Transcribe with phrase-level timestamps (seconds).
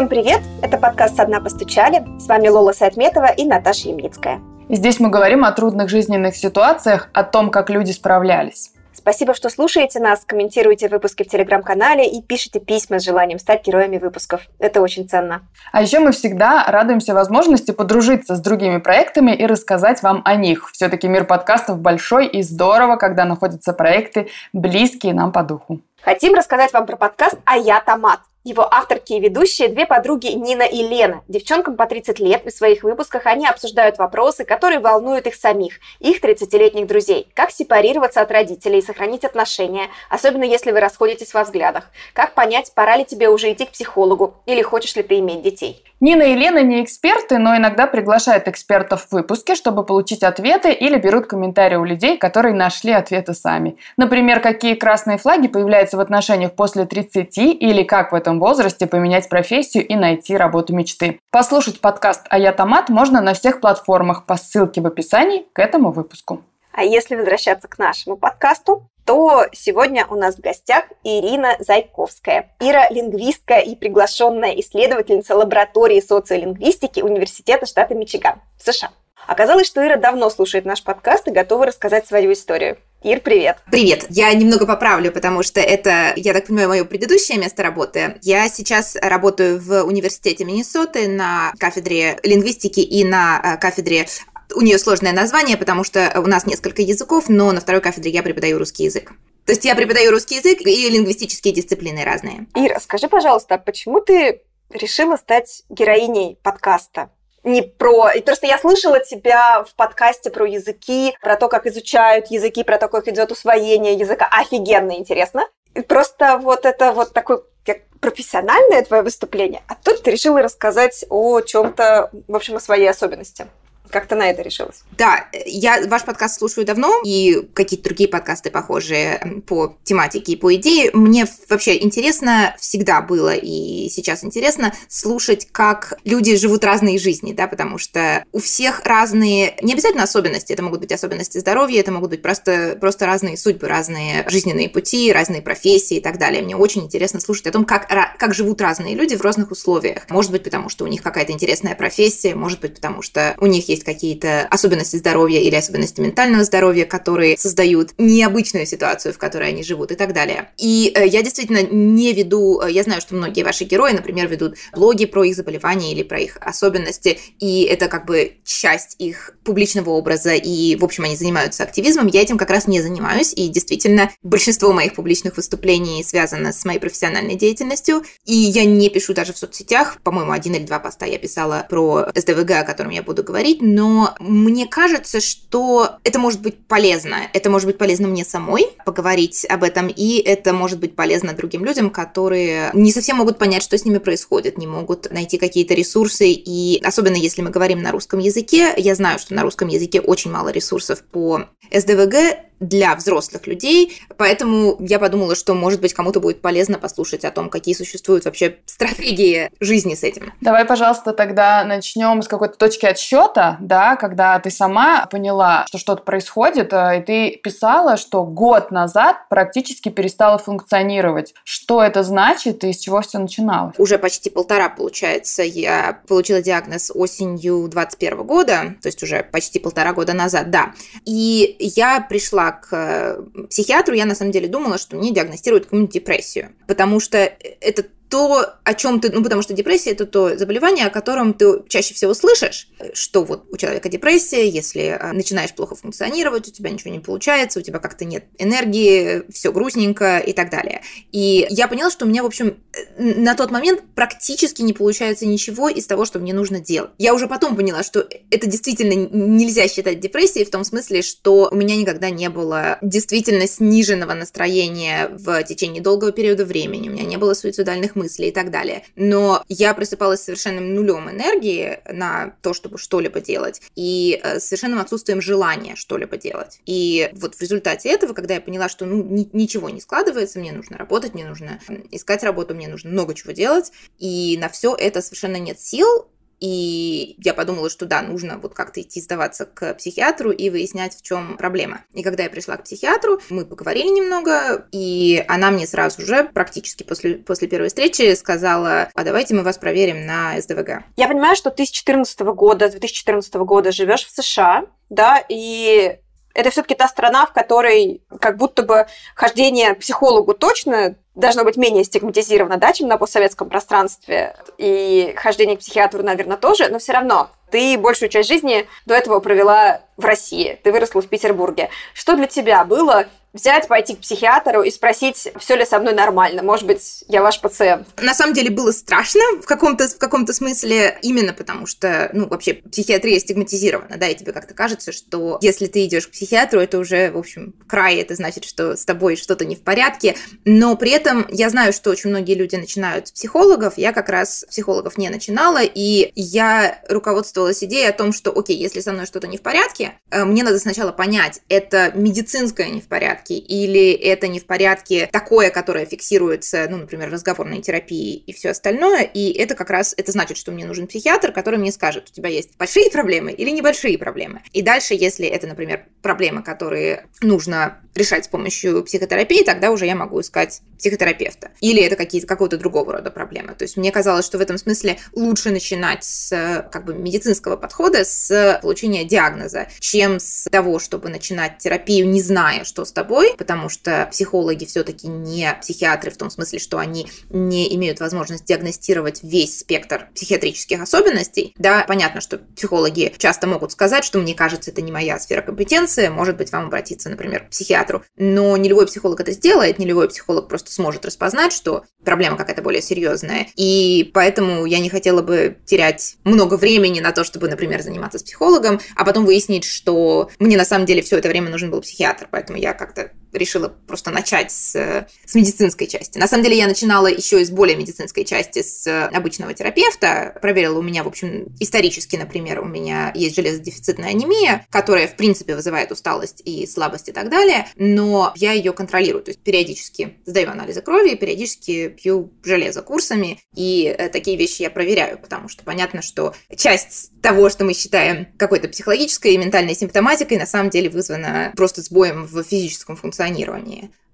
[0.00, 0.40] Всем привет!
[0.62, 2.02] Это подкаст «Со дна постучали».
[2.18, 4.40] С вами Лола Сайтметова и Наташа Ямницкая.
[4.70, 8.72] Здесь мы говорим о трудных жизненных ситуациях, о том, как люди справлялись.
[8.94, 13.98] Спасибо, что слушаете нас, комментируете выпуски в Телеграм-канале и пишите письма с желанием стать героями
[13.98, 14.40] выпусков.
[14.58, 15.42] Это очень ценно.
[15.70, 20.70] А еще мы всегда радуемся возможности подружиться с другими проектами и рассказать вам о них.
[20.72, 25.80] Все-таки мир подкастов большой и здорово, когда находятся проекты, близкие нам по духу.
[26.02, 28.20] Хотим рассказать вам про подкаст «А я томат».
[28.42, 31.22] Его авторки и ведущие– две подруги Нина и Лена.
[31.28, 36.24] Девчонкам по 30 лет, в своих выпусках они обсуждают вопросы, которые волнуют их самих, их
[36.24, 37.30] 30-летних друзей.
[37.34, 41.90] Как сепарироваться от родителей и сохранить отношения, особенно если вы расходитесь во взглядах.
[42.14, 45.84] Как понять, пора ли тебе уже идти к психологу или хочешь ли ты иметь детей.
[46.02, 50.96] Нина и Лена не эксперты, но иногда приглашают экспертов в выпуске, чтобы получить ответы или
[50.96, 53.76] берут комментарии у людей, которые нашли ответы сами.
[53.98, 59.28] Например, какие красные флаги появляются в отношениях после 30 или как в этом возрасте поменять
[59.28, 61.20] профессию и найти работу мечты.
[61.30, 65.92] Послушать подкаст «А я томат» можно на всех платформах по ссылке в описании к этому
[65.92, 66.40] выпуску.
[66.72, 72.54] А если возвращаться к нашему подкасту, то сегодня у нас в гостях Ирина Зайковская.
[72.60, 78.92] Ира– лингвистка и приглашенная исследовательница лаборатории социолингвистики Университета штата Мичиган в США.
[79.26, 82.78] Оказалось, что Ира давно слушает наш подкаст и готова рассказать свою историю.
[83.02, 83.56] Ир, привет.
[83.70, 84.04] Привет.
[84.10, 88.18] Я немного поправлю, потому что это, я так понимаю, мое предыдущее место работы.
[88.20, 94.06] Я сейчас работаю в университете Миннесоты на кафедре лингвистики и на э, кафедре
[94.54, 98.22] у нее сложное название, потому что у нас несколько языков, но на второй кафедре я
[98.22, 99.12] преподаю русский язык.
[99.46, 102.46] То есть я преподаю русский язык и лингвистические дисциплины разные.
[102.54, 107.10] Ира, скажи, пожалуйста, почему ты решила стать героиней подкаста?
[107.42, 108.10] не про...
[108.10, 112.78] И просто я слышала тебя в подкасте про языки, про то, как изучают языки, про
[112.78, 114.28] то, как идет усвоение языка.
[114.30, 115.42] Офигенно интересно.
[115.74, 121.04] И просто вот это вот такое как профессиональное твое выступление, а тут ты решила рассказать
[121.10, 123.46] о чем-то, в общем, о своей особенности.
[123.90, 124.82] Как ты на это решилась?
[124.96, 130.54] Да, я ваш подкаст слушаю давно, и какие-то другие подкасты похожие по тематике и по
[130.54, 130.90] идее.
[130.92, 137.46] Мне вообще интересно, всегда было и сейчас интересно слушать, как люди живут разные жизни, да,
[137.46, 142.10] потому что у всех разные, не обязательно особенности, это могут быть особенности здоровья, это могут
[142.10, 146.42] быть просто, просто разные судьбы, разные жизненные пути, разные профессии и так далее.
[146.42, 150.08] Мне очень интересно слушать о том, как, как живут разные люди в разных условиях.
[150.08, 153.68] Может быть, потому что у них какая-то интересная профессия, может быть, потому что у них
[153.68, 159.48] есть есть какие-то особенности здоровья или особенности ментального здоровья, которые создают необычную ситуацию, в которой
[159.48, 160.50] они живут и так далее.
[160.58, 164.56] И э, я действительно не веду, э, я знаю, что многие ваши герои, например, ведут
[164.74, 169.90] блоги про их заболевания или про их особенности, и это как бы часть их публичного
[169.90, 172.06] образа, и, в общем, они занимаются активизмом.
[172.08, 176.78] Я этим как раз не занимаюсь, и действительно большинство моих публичных выступлений связано с моей
[176.78, 181.18] профессиональной деятельностью, и я не пишу даже в соцсетях, по-моему, один или два поста я
[181.18, 186.58] писала про СДВГ, о котором я буду говорить, но мне кажется, что это может быть
[186.66, 187.28] полезно.
[187.32, 191.64] Это может быть полезно мне самой поговорить об этом, и это может быть полезно другим
[191.64, 196.30] людям, которые не совсем могут понять, что с ними происходит, не могут найти какие-то ресурсы,
[196.30, 200.30] и особенно если мы говорим на русском языке, я знаю, что на русском языке очень
[200.30, 202.14] мало ресурсов по СДВГ,
[202.60, 207.48] для взрослых людей, поэтому я подумала, что, может быть, кому-то будет полезно послушать о том,
[207.48, 210.34] какие существуют вообще стратегии жизни с этим.
[210.42, 216.02] Давай, пожалуйста, тогда начнем с какой-то точки отсчета, да, когда ты сама поняла, что что-то
[216.02, 221.34] происходит, э, и ты писала, что год назад практически перестала функционировать.
[221.44, 223.74] Что это значит и с чего все начиналось?
[223.78, 229.92] Уже почти полтора, получается, я получила диагноз осенью 21 года, то есть уже почти полтора
[229.92, 230.72] года назад, да.
[231.04, 235.94] И я пришла к э, психиатру, я на самом деле думала, что мне диагностируют какую-нибудь
[235.94, 236.52] депрессию.
[236.66, 240.90] Потому что это то, о чем ты, ну, потому что депрессия это то заболевание, о
[240.90, 246.48] котором ты чаще всего слышишь, что вот у человека депрессия, если а, начинаешь плохо функционировать,
[246.48, 250.82] у тебя ничего не получается, у тебя как-то нет энергии, все грустненько и так далее.
[251.12, 252.56] И я поняла, что у меня, в общем,
[252.98, 256.90] на тот момент практически не получается ничего из того, что мне нужно делать.
[256.98, 261.54] Я уже потом поняла, что это действительно нельзя считать депрессией в том смысле, что у
[261.54, 267.16] меня никогда не было действительно сниженного настроения в течение долгого периода времени, у меня не
[267.16, 268.84] было суицидальных мысли и так далее.
[268.96, 274.78] Но я просыпалась с совершенным нулем энергии на то, чтобы что-либо делать, и э, совершенным
[274.78, 276.60] отсутствием желания что-либо делать.
[276.66, 280.52] И вот в результате этого, когда я поняла, что ну, ни, ничего не складывается, мне
[280.52, 285.02] нужно работать, мне нужно искать работу, мне нужно много чего делать, и на все это
[285.02, 286.09] совершенно нет сил,
[286.40, 291.02] и я подумала, что да, нужно вот как-то идти сдаваться к психиатру и выяснять, в
[291.02, 291.84] чем проблема.
[291.92, 296.82] И когда я пришла к психиатру, мы поговорили немного, и она мне сразу же, практически
[296.82, 300.84] после, после первой встречи, сказала, а давайте мы вас проверим на СДВГ.
[300.96, 305.98] Я понимаю, что ты с 2014 года, с 2014 года живешь в США, да, и
[306.34, 311.84] это все-таки та страна, в которой как будто бы хождение психологу точно должно быть менее
[311.84, 314.36] стигматизировано, да, чем на постсоветском пространстве.
[314.58, 319.20] И хождение к психиатру, наверное, тоже, но все равно ты большую часть жизни до этого
[319.20, 321.68] провела в России, ты выросла в Петербурге.
[321.94, 326.42] Что для тебя было взять, пойти к психиатру и спросить, все ли со мной нормально.
[326.42, 327.86] Может быть, я ваш пациент.
[328.00, 332.54] На самом деле было страшно в каком-то в каком-то смысле, именно потому что, ну, вообще
[332.54, 337.10] психиатрия стигматизирована, да, и тебе как-то кажется, что если ты идешь к психиатру, это уже,
[337.10, 340.16] в общем, край, это значит, что с тобой что-то не в порядке.
[340.44, 344.44] Но при этом я знаю, что очень многие люди начинают с психологов, я как раз
[344.48, 349.26] психологов не начинала, и я руководствовалась идеей о том, что, окей, если со мной что-то
[349.26, 353.92] не в порядке, э, мне надо сначала понять, это медицинское не в порядке, порядке, или
[353.92, 359.32] это не в порядке такое, которое фиксируется, ну, например, разговорной терапией и все остальное, и
[359.32, 362.56] это как раз, это значит, что мне нужен психиатр, который мне скажет, у тебя есть
[362.58, 364.42] большие проблемы или небольшие проблемы.
[364.52, 369.94] И дальше, если это, например, проблемы, которые нужно решать с помощью психотерапии, тогда уже я
[369.94, 371.50] могу искать психотерапевта.
[371.60, 373.54] Или это какие-то какого-то другого рода проблемы.
[373.54, 378.04] То есть мне казалось, что в этом смысле лучше начинать с как бы медицинского подхода,
[378.04, 383.68] с получения диагноза, чем с того, чтобы начинать терапию, не зная, что с тобой, потому
[383.68, 389.60] что психологи все-таки не психиатры в том смысле, что они не имеют возможность диагностировать весь
[389.60, 391.54] спектр психиатрических особенностей.
[391.58, 396.08] Да, понятно, что психологи часто могут сказать, что мне кажется, это не моя сфера компетенции,
[396.08, 398.02] может быть, вам обратиться, например, к психиатру.
[398.16, 402.62] Но не любой психолог это сделает, не любой психолог просто сможет распознать, что проблема какая-то
[402.62, 403.48] более серьезная.
[403.56, 408.22] И поэтому я не хотела бы терять много времени на то, чтобы, например, заниматься с
[408.22, 412.28] психологом, а потом выяснить, что мне на самом деле все это время нужен был психиатр.
[412.30, 416.18] Поэтому я как-то that решила просто начать с, с медицинской части.
[416.18, 420.38] На самом деле я начинала еще из более медицинской части, с обычного терапевта.
[420.40, 425.54] Проверила у меня, в общем, исторически, например, у меня есть железодефицитная анемия, которая, в принципе,
[425.54, 429.22] вызывает усталость и слабость и так далее, но я ее контролирую.
[429.22, 434.70] То есть периодически сдаю анализы крови, периодически пью железо курсами, и э, такие вещи я
[434.70, 440.38] проверяю, потому что понятно, что часть того, что мы считаем какой-то психологической и ментальной симптоматикой,
[440.38, 443.19] на самом деле вызвана просто сбоем в физическом функционировании.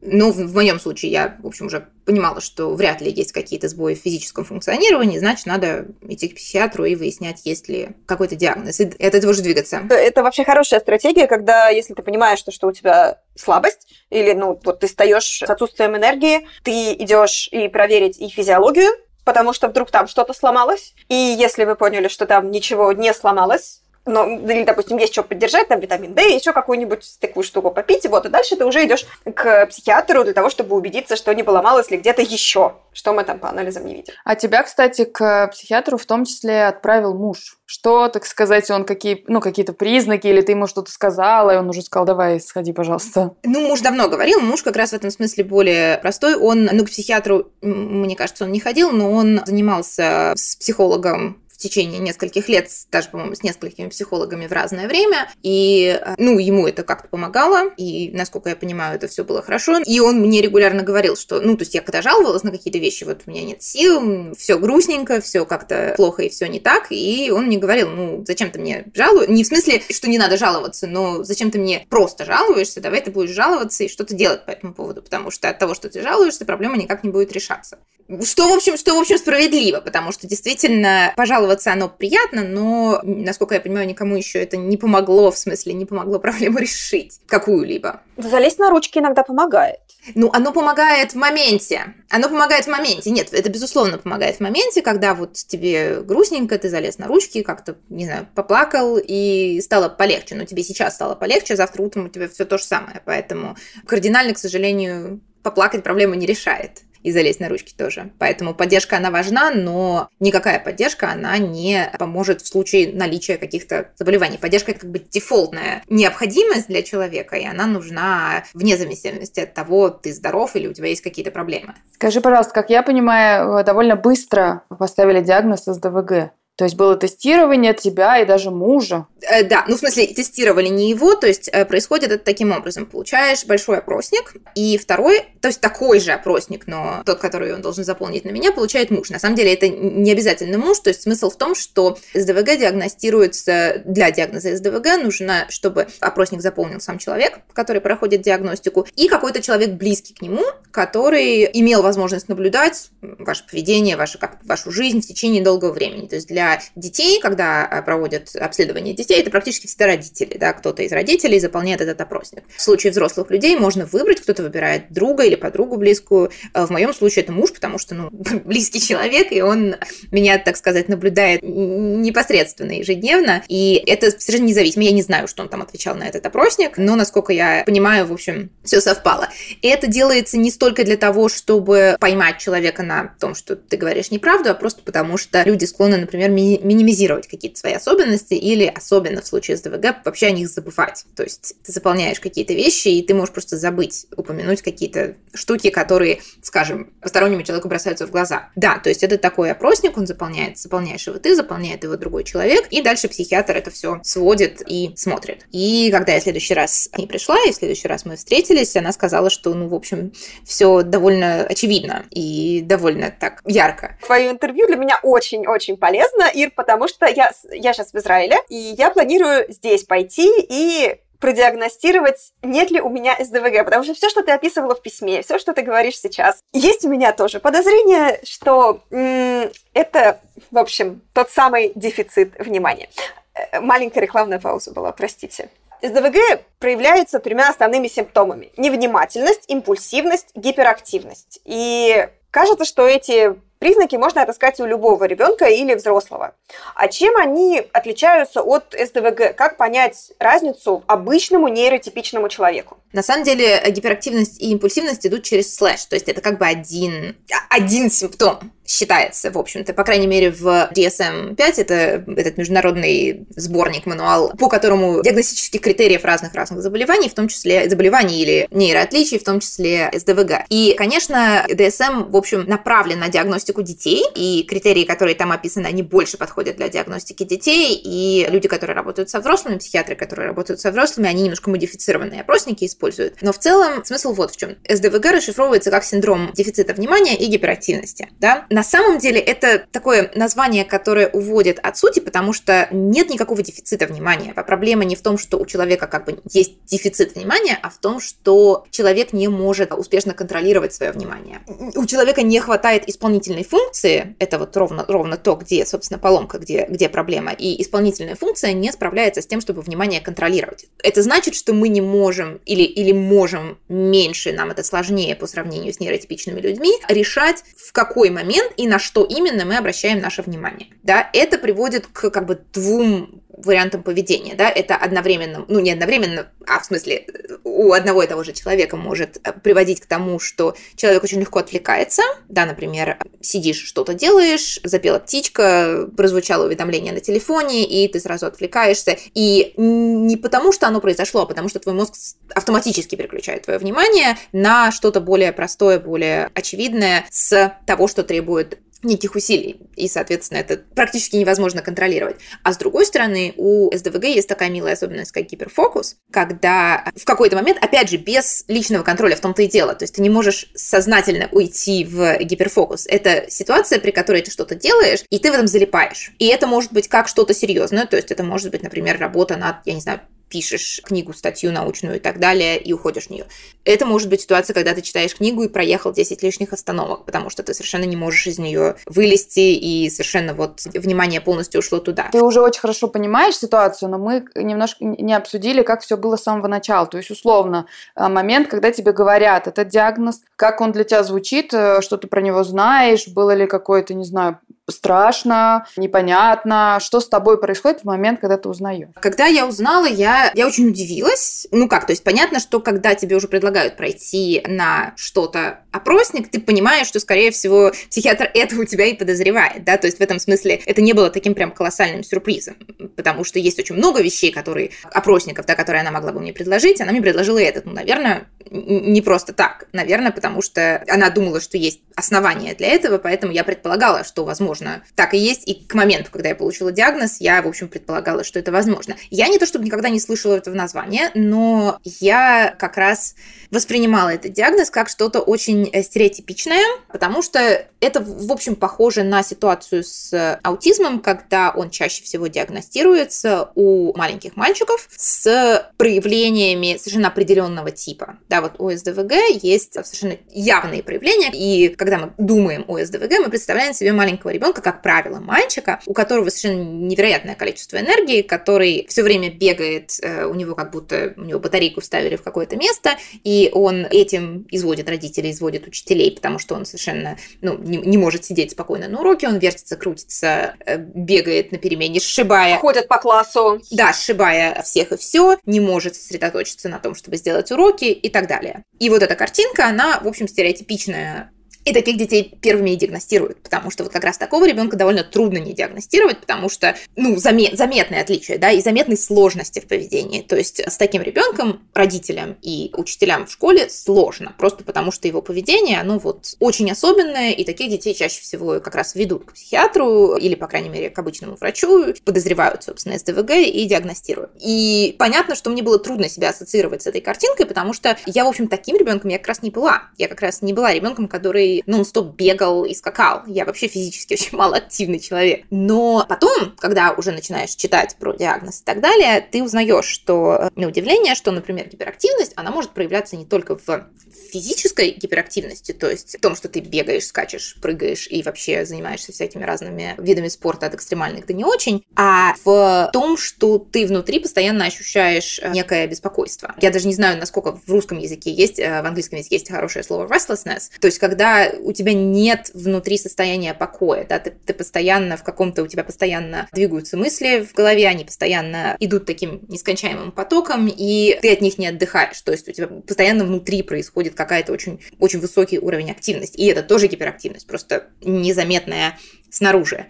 [0.02, 3.68] Но в, в моем случае я, в общем, уже понимала, что вряд ли есть какие-то
[3.68, 8.78] сбои в физическом функционировании, значит, надо идти к психиатру и выяснять, есть ли какой-то диагноз,
[8.80, 9.82] и от этого же двигаться.
[9.90, 14.60] Это вообще хорошая стратегия, когда, если ты понимаешь, что, что у тебя слабость, или, ну,
[14.62, 18.90] вот ты встаешь с отсутствием энергии, ты идешь и проверить и физиологию,
[19.24, 23.82] потому что вдруг там что-то сломалось, и если вы поняли, что там ничего не сломалось,
[24.06, 28.08] но, или, допустим, есть что поддержать, там витамин D, еще какую-нибудь такую штуку попить, и
[28.08, 31.90] вот, и дальше ты уже идешь к психиатру для того, чтобы убедиться, что не поломалось
[31.90, 34.14] ли где-то еще, что мы там по анализам не видим.
[34.24, 37.58] А тебя, кстати, к психиатру в том числе отправил муж.
[37.66, 41.68] Что, так сказать, он какие, ну, какие-то признаки, или ты ему что-то сказала, и он
[41.68, 43.34] уже сказал, давай, сходи, пожалуйста.
[43.42, 46.36] Ну, муж давно говорил, муж как раз в этом смысле более простой.
[46.36, 51.58] Он, ну, к психиатру, мне кажется, он не ходил, но он занимался с психологом в
[51.58, 55.30] течение нескольких лет, даже, по-моему, с несколькими психологами в разное время.
[55.42, 59.78] И, э, ну, ему это как-то помогало, и, насколько я понимаю, это все было хорошо.
[59.78, 63.04] И он мне регулярно говорил, что, ну, то есть я когда жаловалась на какие-то вещи,
[63.04, 67.30] вот у меня нет сил, все грустненько, все как-то плохо и все не так, и
[67.30, 69.28] он мне говорил, ну, зачем ты мне жалуешь?
[69.28, 73.10] Не в смысле, что не надо жаловаться, но зачем ты мне просто жалуешься, давай ты
[73.10, 76.44] будешь жаловаться и что-то делать по этому поводу, потому что от того, что ты жалуешься,
[76.44, 77.78] проблема никак не будет решаться.
[78.22, 83.54] Что, в общем, что, в общем, справедливо, потому что действительно пожаловаться оно приятно, но, насколько
[83.54, 88.00] я понимаю, никому еще это не помогло, в смысле, не помогло проблему решить какую-либо.
[88.16, 89.80] Залезть на ручки иногда помогает.
[90.14, 91.94] Ну, оно помогает в моменте.
[92.10, 93.10] Оно помогает в моменте.
[93.10, 97.76] Нет, это безусловно помогает в моменте, когда вот тебе грустненько, ты залез на ручки, как-то,
[97.88, 100.36] не знаю, поплакал и стало полегче.
[100.36, 103.02] Но тебе сейчас стало полегче, завтра утром у тебя все то же самое.
[103.04, 108.10] Поэтому кардинально, к сожалению, поплакать проблему не решает и залезть на ручки тоже.
[108.18, 114.38] Поэтому поддержка, она важна, но никакая поддержка, она не поможет в случае наличия каких-то заболеваний.
[114.38, 119.88] Поддержка– это как бы дефолтная необходимость для человека, и она нужна вне зависимости от того,
[119.88, 121.76] ты здоров или у тебя есть какие-то проблемы.
[121.94, 126.32] Скажи, пожалуйста, как я понимаю, довольно быстро поставили диагноз СДВГ.
[126.56, 129.06] То есть было тестирование тебя и даже мужа.
[129.20, 132.86] Э, да, ну в смысле тестировали не его, то есть э, происходит это таким образом.
[132.86, 137.84] Получаешь большой опросник, и второй, то есть такой же опросник, но тот, который он должен
[137.84, 139.10] заполнить на меня, получает муж.
[139.10, 143.82] На самом деле это не обязательно муж, то есть смысл в том, что СДВГ диагностируется,
[143.84, 149.72] для диагноза СДВГ нужно, чтобы опросник заполнил сам человек, который проходит диагностику, и какой-то человек
[149.72, 155.42] близкий к нему, который имел возможность наблюдать ваше поведение, ваше, как, вашу жизнь в течение
[155.42, 156.06] долгого времени.
[156.06, 160.82] То есть для детей, когда а, проводят обследование детей, это практически всегда родители, да, кто-то
[160.82, 162.44] из родителей заполняет этот опросник.
[162.56, 166.30] В случае взрослых людей можно выбрать, кто-то выбирает друга или подругу близкую.
[166.52, 168.10] А в моем случае это муж, потому что, ну,
[168.44, 169.76] близкий человек, и он
[170.10, 174.84] меня, так сказать, наблюдает непосредственно ежедневно, и это совершенно независимо.
[174.84, 178.12] Я не знаю, что он там отвечал на этот опросник, но, насколько я понимаю, в
[178.12, 179.28] общем, все совпало.
[179.62, 184.10] И это делается не столько для того, чтобы поймать человека на том, что ты говоришь
[184.10, 189.22] неправду, а просто потому что люди склонны, например, ми- минимизировать какие-то свои особенности или, особенно
[189.22, 191.04] в случае с ДВГ, вообще о них забывать.
[191.16, 196.20] То есть ты заполняешь какие-то вещи, и ты можешь просто забыть упомянуть какие-то штуки, которые,
[196.42, 198.50] скажем, постороннему человеку бросаются в глаза.
[198.54, 202.66] Да, то есть это такой опросник, он заполняет, заполняешь его ты, заполняет его другой человек,
[202.70, 205.46] и дальше психиатр это все сводит и смотрит.
[205.52, 208.76] И когда я в следующий раз к ней пришла, и в следующий раз мы встретились,
[208.76, 210.12] она сказала, что, ну, в общем,
[210.44, 213.96] все довольно очевидно и довольно так ярко.
[214.04, 218.54] Твое интервью для меня очень-очень полезно, Ир, потому что я, я сейчас в Израиле, и
[218.56, 224.22] я планирую здесь пойти и продиагностировать, нет ли у меня СДВГ, потому что все, что
[224.22, 228.80] ты описывала в письме, все, что ты говоришь сейчас, есть у меня тоже подозрение, что
[228.90, 232.88] м- это, в общем, тот самый дефицит внимания.
[233.34, 235.48] Э, маленькая рекламная пауза была, простите.
[235.82, 238.50] СДВГ проявляется тремя основными симптомами.
[238.56, 241.40] Невнимательность, импульсивность, гиперактивность.
[241.44, 243.34] И кажется, что эти
[243.66, 246.34] признаки можно отыскать у любого ребенка или взрослого.
[246.76, 249.34] А чем они отличаются от СДВГ?
[249.34, 252.76] Как понять разницу обычному нейротипичному человеку?
[252.96, 257.14] На самом деле гиперактивность и импульсивность идут через слэш, то есть это как бы один,
[257.50, 264.32] один симптом считается, в общем-то, по крайней мере, в DSM-5, это этот международный сборник, мануал,
[264.36, 269.90] по которому диагностических критериев разных-разных заболеваний, в том числе заболеваний или нейроотличий, в том числе
[269.94, 270.46] СДВГ.
[270.48, 275.82] И, конечно, DSM, в общем, направлен на диагностику детей, и критерии, которые там описаны, они
[275.82, 280.70] больше подходят для диагностики детей, и люди, которые работают со взрослыми, психиатры, которые работают со
[280.70, 282.85] взрослыми, они немножко модифицированные опросники используют.
[283.20, 284.56] Но в целом смысл вот в чем.
[284.68, 288.08] СДВГ расшифровывается как синдром дефицита внимания и гиперактивности.
[288.18, 288.46] Да?
[288.50, 293.86] На самом деле это такое название, которое уводит от сути, потому что нет никакого дефицита
[293.86, 294.32] внимания.
[294.36, 297.78] А проблема не в том, что у человека как бы есть дефицит внимания, а в
[297.78, 301.40] том, что человек не может успешно контролировать свое внимание.
[301.74, 306.66] У человека не хватает исполнительной функции, это вот ровно, ровно то, где, собственно, поломка, где,
[306.68, 310.66] где проблема, и исполнительная функция не справляется с тем, чтобы внимание контролировать.
[310.82, 315.72] Это значит, что мы не можем или, или можем меньше, нам это сложнее по сравнению
[315.72, 320.68] с нейротипичными людьми, решать, в какой момент и на что именно мы обращаем наше внимание.
[320.82, 326.28] Да, это приводит к как бы двум вариантам поведения, да, это одновременно, ну не одновременно,
[326.46, 327.06] а в смысле
[327.44, 331.38] у одного и того же человека может э, приводить к тому, что человек очень легко
[331.38, 338.26] отвлекается, да, например, сидишь, что-то делаешь, запела птичка, прозвучало уведомление на телефоне, и ты сразу
[338.26, 341.94] отвлекаешься, и не потому, что оно произошло, а потому что твой мозг
[342.34, 349.14] автоматически переключает твое внимание на что-то более простое, более очевидное с того, что требует неких
[349.14, 352.16] усилий, и, соответственно, это практически невозможно контролировать.
[352.42, 357.36] А с другой стороны, у СДВГ есть такая милая особенность, как гиперфокус, когда в какой-то
[357.36, 360.50] момент, опять же, без личного контроля в том-то и дело, то есть ты не можешь
[360.54, 362.86] сознательно уйти в гиперфокус.
[362.86, 366.12] Это ситуация, при которой ты что-то делаешь, и ты в этом залипаешь.
[366.18, 369.56] И это может быть как что-то серьезное, то есть это может быть, например, работа над,
[369.64, 373.26] я не знаю, пишешь книгу, статью научную и так далее, и уходишь в нее.
[373.64, 377.42] Это может быть ситуация, когда ты читаешь книгу и проехал 10 лишних остановок, потому что
[377.42, 382.08] ты совершенно не можешь из нее вылезти, и совершенно вот внимание полностью ушло туда.
[382.12, 386.22] Ты уже очень хорошо понимаешь ситуацию, но мы немножко не обсудили, как все было с
[386.22, 386.86] самого начала.
[386.86, 391.52] То есть, условно, э, момент, когда тебе говорят этот диагноз, как он для тебя звучит,
[391.54, 397.08] э, что ты про него знаешь, было ли какое-то, не знаю, страшно, непонятно, что с
[397.08, 398.88] тобой происходит в момент, когда ты узнаешь.
[399.00, 401.46] Когда я узнала, я, я очень удивилась.
[401.50, 406.40] Ну как, то есть понятно, что когда тебе уже предлагают пройти на что-то опросник, ты
[406.40, 410.18] понимаешь, что, скорее всего, психиатр это у тебя и подозревает, да, то есть в этом
[410.18, 412.56] смысле это не было таким прям колоссальным сюрпризом,
[412.96, 416.80] потому что есть очень много вещей, которые, опросников, да, которые она могла бы мне предложить,
[416.80, 419.66] она мне предложила этот, ну, наверное, не просто так.
[419.72, 424.55] Наверное, потому что она думала, что есть основания для этого, поэтому я предполагала, что, возможно,
[424.94, 425.48] так и есть.
[425.48, 428.96] И к моменту, когда я получила диагноз, я, в общем, предполагала, что это возможно.
[429.10, 433.14] Я не то чтобы никогда не слышала этого названия, но я как раз
[433.50, 439.22] воспринимала этот диагноз как что-то очень э, стереотипичное, потому что это, в общем, похоже на
[439.22, 447.70] ситуацию с аутизмом, когда он чаще всего диагностируется у маленьких мальчиков с проявлениями совершенно определенного
[447.70, 448.18] типа.
[448.28, 453.30] Да, вот у СДВГ есть совершенно явные проявления, и когда мы думаем о СДВГ, мы
[453.30, 459.02] представляем себе маленького ребенка, как правило, мальчика, у которого совершенно невероятное количество энергии, который все
[459.02, 463.50] время бегает, э, у него как будто у него батарейку вставили в какое-то место, и
[463.52, 468.52] он этим изводит родителей, изводит учителей, потому что он совершенно ну, не, не может сидеть
[468.52, 472.58] спокойно на уроке, он вертится, крутится, э, бегает на перемене, сшибая.
[472.58, 473.60] Ходит по классу.
[473.70, 478.26] Да, сшибая всех и все, не может сосредоточиться на том, чтобы сделать уроки и так
[478.26, 478.64] далее.
[478.78, 481.32] И вот эта картинка, она, в общем, стереотипичная
[481.66, 485.38] и таких детей первыми и диагностируют, потому что вот как раз такого ребенка довольно трудно
[485.38, 490.22] не диагностировать, потому что, ну, замет, заметные отличия, да, и заметные сложности в поведении.
[490.22, 495.20] То есть с таким ребенком родителям и учителям в школе сложно, просто потому что его
[495.22, 500.16] поведение, оно вот очень особенное, и таких детей чаще всего как раз ведут к психиатру
[500.16, 504.30] или, по крайней мере, к обычному врачу, подозревают, собственно, СДВГ и диагностируют.
[504.40, 508.28] И понятно, что мне было трудно себя ассоциировать с этой картинкой, потому что я, в
[508.28, 509.88] общем, таким ребенком я как раз не была.
[509.98, 513.22] Я как раз не была ребенком, который нон-стоп бегал и скакал.
[513.26, 515.44] Я вообще физически очень малоактивный человек.
[515.50, 520.68] Но потом, когда уже начинаешь читать про диагноз и так далее, ты узнаешь, что, на
[520.68, 523.86] удивление, что, например, гиперактивность, она может проявляться не только в
[524.32, 529.44] физической гиперактивности, то есть в том, что ты бегаешь, скачешь, прыгаешь и вообще занимаешься всякими
[529.44, 534.66] разными видами спорта от экстремальных до не очень, а в том, что ты внутри постоянно
[534.66, 536.54] ощущаешь э, некое беспокойство.
[536.60, 539.84] Я даже не знаю, насколько в русском языке есть, э, в английском языке есть хорошее
[539.84, 545.16] слово restlessness, то есть когда у тебя нет внутри состояния покоя, да, ты, ты постоянно
[545.16, 550.68] в каком-то, у тебя постоянно двигаются мысли в голове, они постоянно идут таким нескончаемым потоком,
[550.68, 554.80] и ты от них не отдыхаешь, то есть у тебя постоянно внутри происходит какая-то очень,
[554.98, 558.98] очень высокий уровень активности, и это тоже гиперактивность, просто незаметная
[559.30, 559.86] снаружи.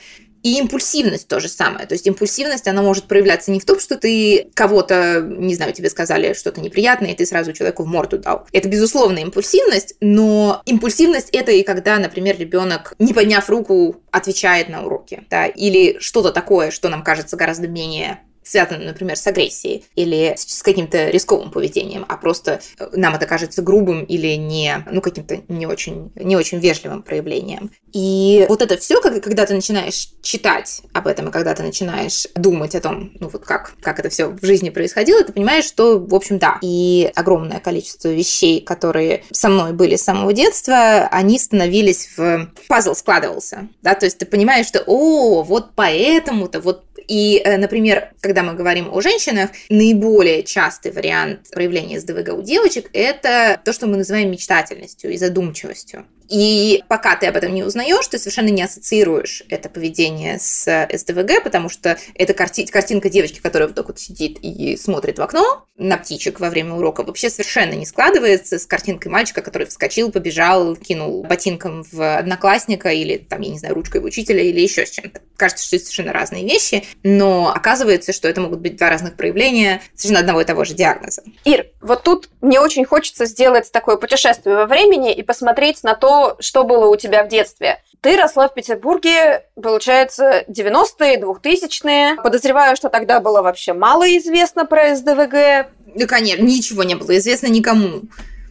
[0.46, 1.88] И импульсивность то же самое.
[1.88, 5.90] То есть импульсивность, она может проявляться не в том, что ты кого-то, не знаю, тебе
[5.90, 8.46] сказали что-то неприятное, и ты сразу человеку в морду дал.
[8.52, 14.86] Это, безусловно, импульсивность, но импульсивность это и когда, например, ребенок, не подняв руку, отвечает на
[14.86, 20.34] уроки, да, или что-то такое, что нам кажется гораздо менее связано, например, с агрессией или
[20.36, 25.40] с каким-то рисковым поведением, а просто э, нам это кажется грубым или не, ну, каким-то
[25.48, 27.70] не очень, не очень вежливым проявлением.
[27.92, 32.74] И вот это все, когда ты начинаешь читать об этом, и когда ты начинаешь думать
[32.74, 36.14] о том, ну, вот как, как это все в жизни происходило, ты понимаешь, что, в
[36.14, 42.10] общем, да, и огромное количество вещей, которые со мной были с самого детства, они становились
[42.16, 42.50] в...
[42.68, 48.10] Пазл складывался, да, то есть ты понимаешь, что, о, вот поэтому-то, вот и, э, например,
[48.20, 53.86] когда мы говорим о женщинах, наиболее частый вариант проявления СДВГ у девочек– это то, что
[53.86, 56.06] мы называем мечтательностью и задумчивостью.
[56.28, 61.42] И пока ты об этом не узнаешь, ты совершенно не ассоциируешь это поведение с СДВГ,
[61.42, 65.64] потому что это карти- картинка девочки, которая вот так вот сидит и смотрит в окно
[65.76, 70.74] на птичек во время урока, вообще совершенно не складывается с картинкой мальчика, который вскочил, побежал,
[70.76, 74.90] кинул ботинком в одноклассника или, там, я не знаю, ручкой в учителя или еще с
[74.90, 75.20] чем-то.
[75.36, 79.82] Кажется, что это совершенно разные вещи, но оказывается, что это могут быть два разных проявления
[79.94, 81.22] совершенно одного и того же диагноза.
[81.44, 86.15] Ир, вот тут мне очень хочется сделать такое путешествие во времени и посмотреть на то,
[86.40, 87.82] что было у тебя в детстве.
[88.00, 92.16] Ты росла в Петербурге, получается, 90-е, 2000-е.
[92.22, 95.68] Подозреваю, что тогда было вообще мало известно про СДВГ.
[95.96, 98.02] Да, конечно, ничего не было известно никому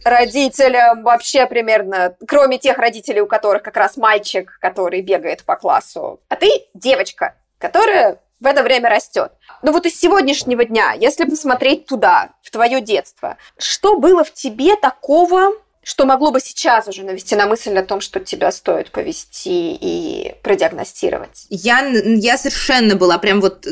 [0.06, 6.20] родителям вообще примерно, кроме тех родителей, у которых как раз мальчик, который бегает по классу,
[6.28, 9.32] а ты девочка, которая в это время растет.
[9.62, 14.76] Ну вот из сегодняшнего дня, если посмотреть туда, в твое детство, что было в тебе
[14.76, 15.52] такого,
[15.86, 20.34] что могло бы сейчас уже навести на мысль о том, что тебя стоит повести и
[20.42, 21.46] продиагностировать?
[21.48, 23.64] Я, я совершенно была прям вот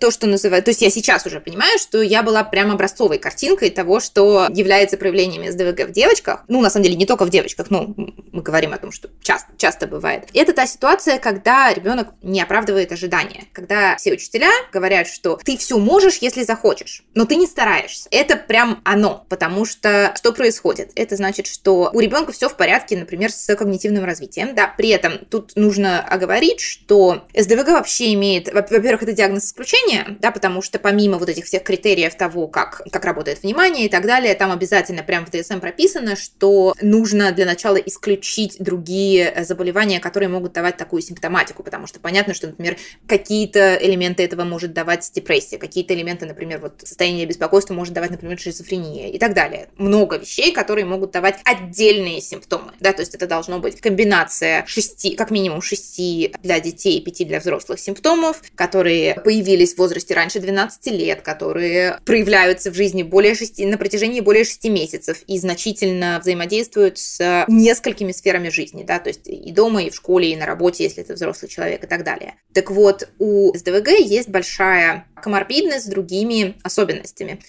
[0.00, 0.64] то, что называют...
[0.64, 4.96] То есть я сейчас уже понимаю, что я была прям образцовой картинкой того, что является
[4.96, 6.44] проявлением СДВГ в девочках.
[6.48, 7.92] Ну, на самом деле, не только в девочках, но
[8.32, 10.30] мы говорим о том, что часто, часто бывает.
[10.32, 13.44] Это та ситуация, когда ребенок не оправдывает ожидания.
[13.52, 18.08] Когда все учителя говорят, что ты все можешь, если захочешь, но ты не стараешься.
[18.10, 20.92] Это прям оно, потому что что происходит?
[20.94, 24.54] Это значит, что у ребенка все в порядке, например, с когнитивным развитием.
[24.54, 30.30] Да, при этом тут нужно оговорить, что СДВГ вообще имеет, во-первых, это диагноз исключения, да,
[30.30, 34.34] потому что помимо вот этих всех критериев того, как, как работает внимание и так далее,
[34.34, 40.52] там обязательно прямо в ДСМ прописано, что нужно для начала исключить другие заболевания, которые могут
[40.52, 45.94] давать такую симптоматику, потому что понятно, что, например, какие-то элементы этого может давать депрессия, какие-то
[45.94, 49.68] элементы, например, вот состояние беспокойства может давать, например, шизофрения и так далее.
[49.76, 55.14] Много вещей, которые могут давать отдельные симптомы, да, то есть это должно быть комбинация шести,
[55.14, 60.40] как минимум шести для детей и пяти для взрослых симптомов, которые появились в возрасте раньше
[60.40, 66.18] 12 лет, которые проявляются в жизни более 6, на протяжении более 6 месяцев и значительно
[66.20, 70.46] взаимодействуют с несколькими сферами жизни, да, то есть и дома, и в школе, и на
[70.46, 72.34] работе, если это взрослый человек и так далее.
[72.52, 77.40] Так вот, у СДВГ есть большая коморбидность с другими особенностями.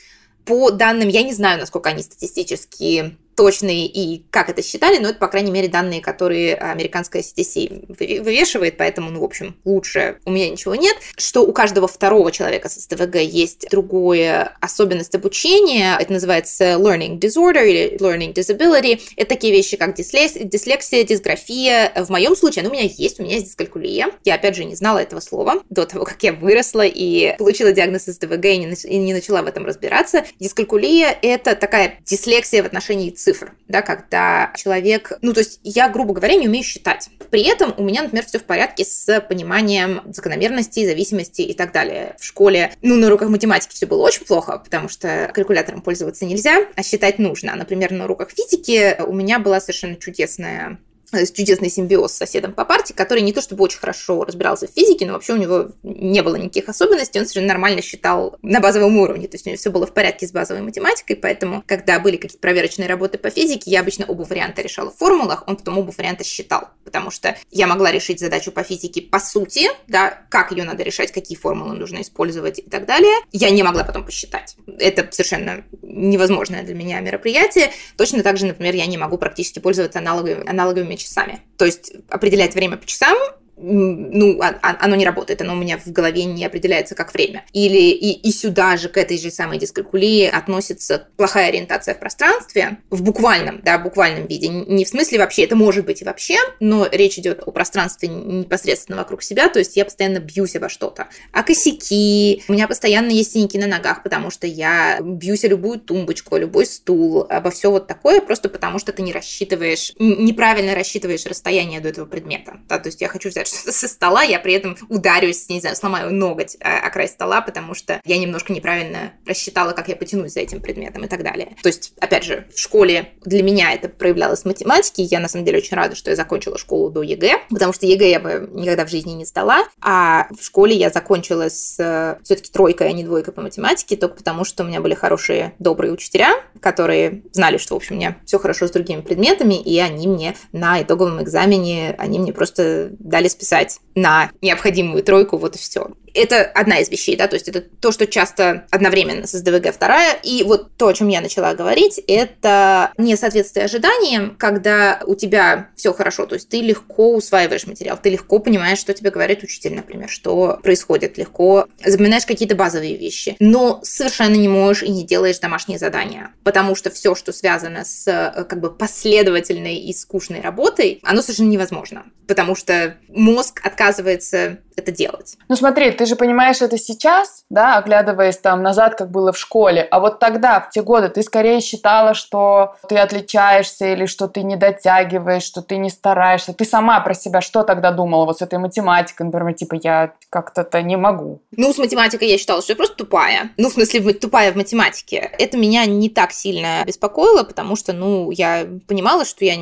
[0.45, 5.17] По данным, я не знаю, насколько они статистически точные и как это считали, но это,
[5.17, 10.47] по крайней мере, данные, которые американская CDC вывешивает, поэтому, ну, в общем, лучше у меня
[10.47, 16.73] ничего нет, что у каждого второго человека с СТВГ есть другое особенность обучения, это называется
[16.73, 22.69] learning disorder или learning disability, это такие вещи, как дислексия, дисграфия, в моем случае, ну,
[22.69, 25.87] у меня есть, у меня есть дискалькулия, я, опять же, не знала этого слова до
[25.87, 30.25] того, как я выросла и получила диагноз СТВГ и и не начала в этом разбираться.
[30.39, 33.30] Дискалькулия– это такая дислексия в отношении цифр,
[33.67, 37.09] да, когда человек, ну, то есть я, грубо говоря, не умею считать.
[37.29, 42.15] При этом у меня, например, все в порядке с пониманием закономерностей, зависимостей и так далее.
[42.19, 46.65] В школе, ну, на уроках математики все было очень плохо, потому что калькулятором пользоваться нельзя,
[46.75, 47.55] а считать нужно.
[47.55, 50.79] Например, на уроках физики у меня была совершенно чудесная
[51.11, 55.05] чудесный симбиоз с соседом по парте, который не то чтобы очень хорошо разбирался в физике,
[55.05, 59.27] но вообще у него не было никаких особенностей, он совершенно нормально считал на базовом уровне,
[59.27, 62.39] то есть у него все было в порядке с базовой математикой, поэтому, когда были какие-то
[62.39, 66.23] проверочные работы по физике, я обычно оба варианта решала в формулах, он потом оба варианта
[66.23, 70.83] считал, потому что я могла решить задачу по физике по сути, да, как ее надо
[70.83, 74.55] решать, какие формулы нужно использовать и так далее, я не могла потом посчитать.
[74.79, 77.71] Это совершенно невозможное для меня мероприятие.
[77.97, 81.41] Точно так же, например, я не могу практически пользоваться аналоговыми, аналоговыми часами.
[81.57, 83.17] То есть определять время по часам
[83.57, 87.45] ну, а, а, оно не работает, оно у меня в голове не определяется как время.
[87.53, 92.77] Или и, и сюда же, к этой же самой дискалькулии относится плохая ориентация в пространстве,
[92.89, 94.47] в буквальном, да, буквальном виде.
[94.47, 98.97] Не в смысле вообще, это может быть и вообще, но речь идет о пространстве непосредственно
[98.97, 101.07] вокруг себя, то есть я постоянно бьюсь обо что-то.
[101.31, 105.79] А косяки, у меня постоянно есть синяки на ногах, потому что я бьюсь о любую
[105.79, 110.75] тумбочку, о любой стул, обо все вот такое, просто потому что ты не рассчитываешь, неправильно
[110.75, 112.59] рассчитываешь расстояние до этого предмета.
[112.67, 115.75] Да, то есть я хочу взять что-то со стола, я при этом ударюсь, не знаю,
[115.75, 120.33] сломаю ноготь о, о край стола, потому что я немножко неправильно рассчитала, как я потянусь
[120.33, 121.55] за этим предметом и так далее.
[121.61, 125.45] То есть, опять же, в школе для меня это проявлялось в математике, я на самом
[125.45, 128.85] деле очень рада, что я закончила школу до ЕГЭ, потому что ЕГЭ я бы никогда
[128.85, 133.03] в жизни не сдала, а в школе я закончила с э, все-таки тройкой, а не
[133.03, 137.73] двойкой по математике, только потому что у меня были хорошие, добрые учителя, которые знали, что,
[137.73, 141.95] в общем, у меня все хорошо с другими предметами, и они мне на итоговом экзамене,
[141.97, 145.89] они мне просто дали списать на необходимую тройку, вот и все.
[146.13, 150.17] Это одна из вещей, да, то есть это то, что часто одновременно с СДВГ вторая.
[150.23, 155.93] И вот то, о чем я начала говорить, это несоответствие ожиданиям, когда у тебя все
[155.93, 160.09] хорошо, то есть ты легко усваиваешь материал, ты легко понимаешь, что тебе говорит учитель, например,
[160.09, 165.79] что происходит, легко запоминаешь какие-то базовые вещи, но совершенно не можешь и не делаешь домашние
[165.79, 171.21] задания, потому что все, что связано с э, как бы последовательной и скучной работой, оно
[171.21, 175.37] совершенно невозможно, потому что мозг отказывается это делать.
[175.47, 179.87] Ну смотри, ты же понимаешь это сейчас, да, оглядываясь там назад, как было в школе,
[179.89, 184.43] а вот тогда, в те годы, ты скорее считала, что ты отличаешься или что ты
[184.43, 186.53] не дотягиваешь, что ты не стараешься.
[186.53, 190.81] Ты сама про себя что тогда думала вот с этой математикой, например, типа я как-то-то
[190.81, 191.39] не могу?
[191.51, 193.51] Ну, с математикой я считала, что я просто тупая.
[193.57, 195.31] Ну, в смысле, тупая в математике.
[195.37, 199.55] Это меня не так сильно беспокоило, потому что, ну, я понимала, что я,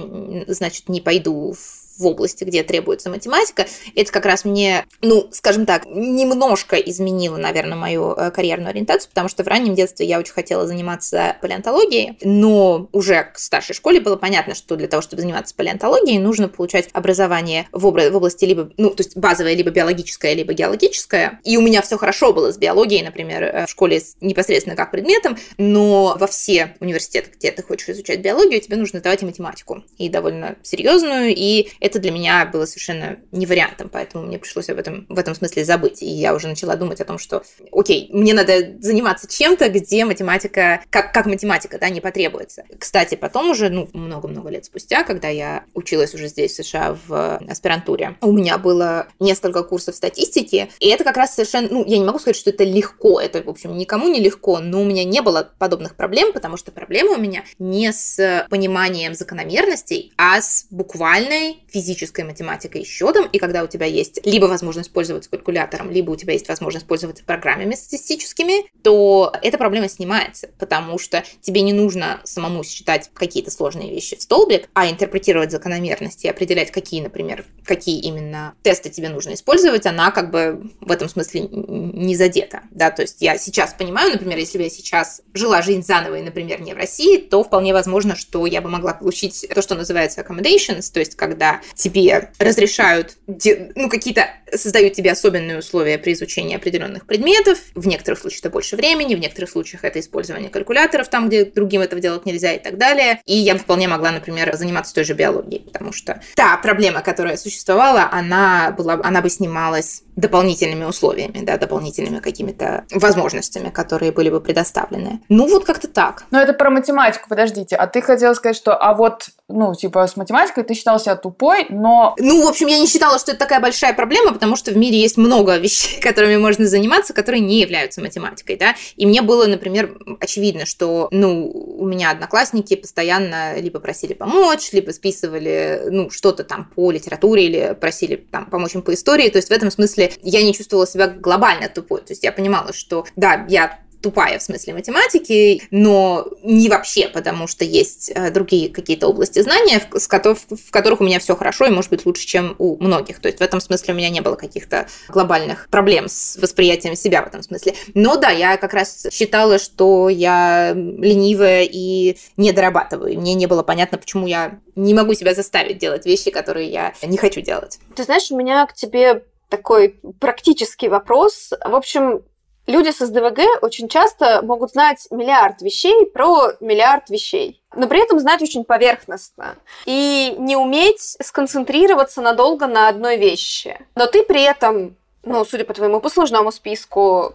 [0.47, 3.67] значит, не пойду в в области, где требуется математика.
[3.95, 9.29] Это как раз мне, ну, скажем так, немножко изменило, наверное, мою э, карьерную ориентацию, потому
[9.29, 14.15] что в раннем детстве я очень хотела заниматься палеонтологией, но уже к старшей школе было
[14.15, 18.89] понятно, что для того, чтобы заниматься палеонтологией, нужно получать образование в, в области либо, ну,
[18.89, 21.39] то есть базовое, либо биологическое, либо геологическое.
[21.43, 25.37] И у меня все хорошо было с биологией, например, э, в школе непосредственно как предметом,
[25.57, 30.09] но во все университеты, где ты хочешь изучать биологию, тебе нужно сдавать и математику, и
[30.09, 35.05] довольно серьезную, и это для меня было совершенно не вариантом, поэтому мне пришлось об этом
[35.09, 36.01] в этом смысле забыть.
[36.01, 40.81] И я уже начала думать о том, что, окей, мне надо заниматься чем-то, где математика,
[40.89, 42.63] как, как математика, да, не потребуется.
[42.77, 47.41] Кстати, потом уже, ну, много-много лет спустя, когда я училась уже здесь, в США, в
[47.49, 52.05] аспирантуре, у меня было несколько курсов статистики, и это как раз совершенно, ну, я не
[52.05, 55.21] могу сказать, что это легко, это, в общем, никому не легко, но у меня не
[55.21, 61.57] было подобных проблем, потому что проблемы у меня не с пониманием закономерностей, а с буквальной
[61.79, 66.15] физической математикой и счетом, и когда у тебя есть либо возможность пользоваться калькулятором, либо у
[66.17, 72.19] тебя есть возможность пользоваться программами статистическими, то эта проблема снимается, потому что тебе не нужно
[72.25, 78.01] самому считать какие-то сложные вещи в столбик, а интерпретировать закономерности и определять, какие, например, какие
[78.01, 83.03] именно тесты тебе нужно использовать, она как бы в этом смысле не задета, да, то
[83.03, 86.73] есть я сейчас понимаю, например, если бы я сейчас жила жизнь заново и, например, не
[86.73, 90.99] в России, то вполне возможно, что я бы могла получить то, что называется accommodations, то
[90.99, 97.87] есть когда тебе разрешают, ну, какие-то создают тебе особенные условия при изучении определенных предметов, в
[97.87, 102.01] некоторых случаях это больше времени, в некоторых случаях это использование калькуляторов там, где другим этого
[102.01, 103.21] делать нельзя и так далее.
[103.25, 108.09] И я вполне могла, например, заниматься той же биологией, потому что та проблема, которая существовала,
[108.11, 115.21] она, была, она бы снималась дополнительными условиями, да, дополнительными какими-то возможностями, которые были бы предоставлены.
[115.29, 116.25] Ну, вот как-то так.
[116.31, 117.75] Но это про математику, подождите.
[117.75, 121.48] А ты хотела сказать, что, а вот, ну, типа, с математикой ты считал себя тупой,
[121.69, 122.15] но...
[122.19, 124.99] Ну, в общем, я не считала, что это такая большая проблема, потому что в мире
[124.99, 128.75] есть много вещей, которыми можно заниматься, которые не являются математикой, да.
[128.95, 134.91] И мне было, например, очевидно, что, ну, у меня одноклассники постоянно либо просили помочь, либо
[134.91, 139.29] списывали, ну, что-то там по литературе или просили там помочь им по истории.
[139.29, 142.01] То есть в этом смысле я не чувствовала себя глобально тупой.
[142.01, 147.47] То есть я понимала, что да, я тупая в смысле математики, но не вообще, потому
[147.47, 151.89] что есть э, другие какие-то области знания, в, которых, у меня все хорошо и, может
[151.89, 153.19] быть, лучше, чем у многих.
[153.19, 157.23] То есть в этом смысле у меня не было каких-то глобальных проблем с восприятием себя
[157.23, 157.75] в этом смысле.
[157.93, 163.19] Но да, я как раз считала, что я ленивая и не дорабатываю.
[163.19, 167.17] Мне не было понятно, почему я не могу себя заставить делать вещи, которые я не
[167.17, 167.79] хочу делать.
[167.95, 171.51] Ты знаешь, у меня к тебе такой практический вопрос.
[171.65, 172.21] В общем,
[172.69, 178.19] люди с СДВГ очень часто могут знать миллиард вещей про миллиард вещей, но при этом
[178.19, 179.55] знать очень поверхностно
[179.85, 183.79] и не уметь сконцентрироваться надолго на одной вещи.
[183.95, 187.33] Но ты при этом, ну, судя по твоему послужному списку,